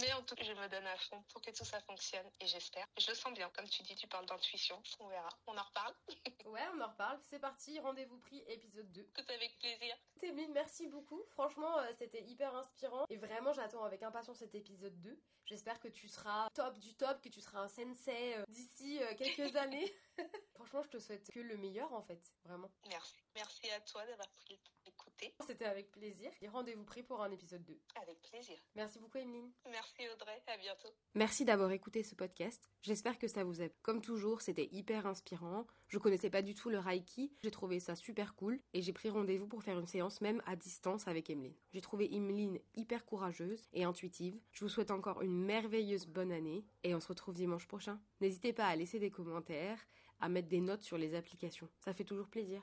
mais 0.00 0.12
en 0.12 0.22
tout 0.22 0.34
cas, 0.34 0.44
je 0.44 0.52
me 0.52 0.68
donne 0.68 0.86
à 0.86 0.98
fond 0.98 1.22
pour 1.32 1.40
que 1.40 1.50
tout 1.50 1.64
ça 1.64 1.80
fonctionne 1.80 2.30
et 2.40 2.46
j'espère. 2.46 2.86
Je 2.98 3.08
le 3.08 3.14
sens 3.14 3.32
bien. 3.32 3.48
Comme 3.56 3.70
tu 3.70 3.82
dis, 3.84 3.96
tu 3.96 4.06
parles 4.06 4.26
d'intuition. 4.26 4.82
On 4.98 5.08
verra. 5.08 5.30
On 5.46 5.56
en 5.56 5.62
reparle. 5.62 5.94
ouais, 6.44 6.68
on 6.74 6.80
en 6.82 6.88
reparle. 6.88 7.18
C'est 7.30 7.38
parti. 7.38 7.80
Rendez-vous 7.80 8.18
pris, 8.18 8.44
épisode 8.48 8.92
2. 8.92 9.02
Tout 9.14 9.32
avec 9.32 9.58
plaisir. 9.60 9.96
Témine, 10.18 10.52
merci 10.52 10.88
beaucoup. 10.88 11.24
Franchement, 11.30 11.78
euh, 11.78 11.90
c'était 11.96 12.22
hyper 12.24 12.54
inspirant. 12.54 13.06
Et 13.08 13.16
vraiment, 13.16 13.54
j'attends 13.54 13.82
avec 13.82 14.02
impatience 14.02 14.36
cet 14.36 14.54
épisode 14.54 15.00
2. 15.00 15.18
J'espère 15.46 15.80
que 15.80 15.88
tu 15.88 16.06
seras 16.06 16.48
top 16.54 16.78
du 16.78 16.94
top, 16.94 17.20
que 17.20 17.28
tu 17.28 17.40
seras 17.40 17.62
un 17.62 17.68
sensei 17.68 18.36
euh, 18.36 18.44
euh, 18.98 19.14
quelques 19.16 19.56
années. 19.56 19.92
Franchement, 20.54 20.82
je 20.82 20.88
te 20.88 20.98
souhaite 20.98 21.30
que 21.30 21.40
le 21.40 21.56
meilleur 21.56 21.92
en 21.92 22.02
fait, 22.02 22.20
vraiment. 22.44 22.70
Merci. 22.88 23.16
Merci 23.34 23.70
à 23.70 23.80
toi 23.80 24.04
d'avoir 24.06 24.28
pris 24.32 24.54
le 24.54 24.60
C'était 25.46 25.64
avec 25.64 25.90
plaisir. 25.90 26.30
Et 26.40 26.48
rendez-vous 26.48 26.84
pris 26.84 27.02
pour 27.02 27.22
un 27.22 27.30
épisode 27.30 27.64
2. 27.64 27.78
Avec 28.02 28.20
plaisir. 28.22 28.56
Merci 28.74 28.98
beaucoup, 28.98 29.18
Emeline. 29.18 29.50
Merci, 29.70 30.08
Audrey. 30.14 30.42
À 30.46 30.56
bientôt. 30.56 30.88
Merci 31.14 31.44
d'avoir 31.44 31.70
écouté 31.72 32.02
ce 32.02 32.14
podcast. 32.14 32.70
J'espère 32.82 33.18
que 33.18 33.28
ça 33.28 33.44
vous 33.44 33.62
a 33.62 33.68
Comme 33.82 34.00
toujours, 34.00 34.40
c'était 34.40 34.68
hyper 34.72 35.06
inspirant. 35.06 35.66
Je 35.88 35.98
connaissais 35.98 36.30
pas 36.30 36.42
du 36.42 36.54
tout 36.54 36.70
le 36.70 36.78
Reiki. 36.78 37.32
J'ai 37.42 37.50
trouvé 37.50 37.80
ça 37.80 37.96
super 37.96 38.34
cool. 38.34 38.60
Et 38.72 38.82
j'ai 38.82 38.92
pris 38.92 39.10
rendez-vous 39.10 39.46
pour 39.46 39.62
faire 39.62 39.78
une 39.78 39.86
séance 39.86 40.20
même 40.20 40.42
à 40.46 40.56
distance 40.56 41.08
avec 41.08 41.30
Emeline. 41.30 41.56
J'ai 41.72 41.80
trouvé 41.80 42.14
Emeline 42.14 42.58
hyper 42.74 43.04
courageuse 43.04 43.68
et 43.72 43.84
intuitive. 43.84 44.40
Je 44.52 44.64
vous 44.64 44.70
souhaite 44.70 44.90
encore 44.90 45.22
une 45.22 45.44
merveilleuse 45.44 46.06
bonne 46.06 46.32
année. 46.32 46.64
Et 46.84 46.94
on 46.94 47.00
se 47.00 47.08
retrouve 47.08 47.34
dimanche 47.34 47.66
prochain. 47.66 48.00
N'hésitez 48.20 48.52
pas 48.52 48.66
à 48.66 48.76
laisser 48.76 48.98
des 48.98 49.10
commentaires, 49.10 49.78
à 50.20 50.28
mettre 50.28 50.48
des 50.48 50.60
notes 50.60 50.82
sur 50.82 50.98
les 50.98 51.14
applications. 51.14 51.68
Ça 51.78 51.94
fait 51.94 52.04
toujours 52.04 52.28
plaisir. 52.28 52.62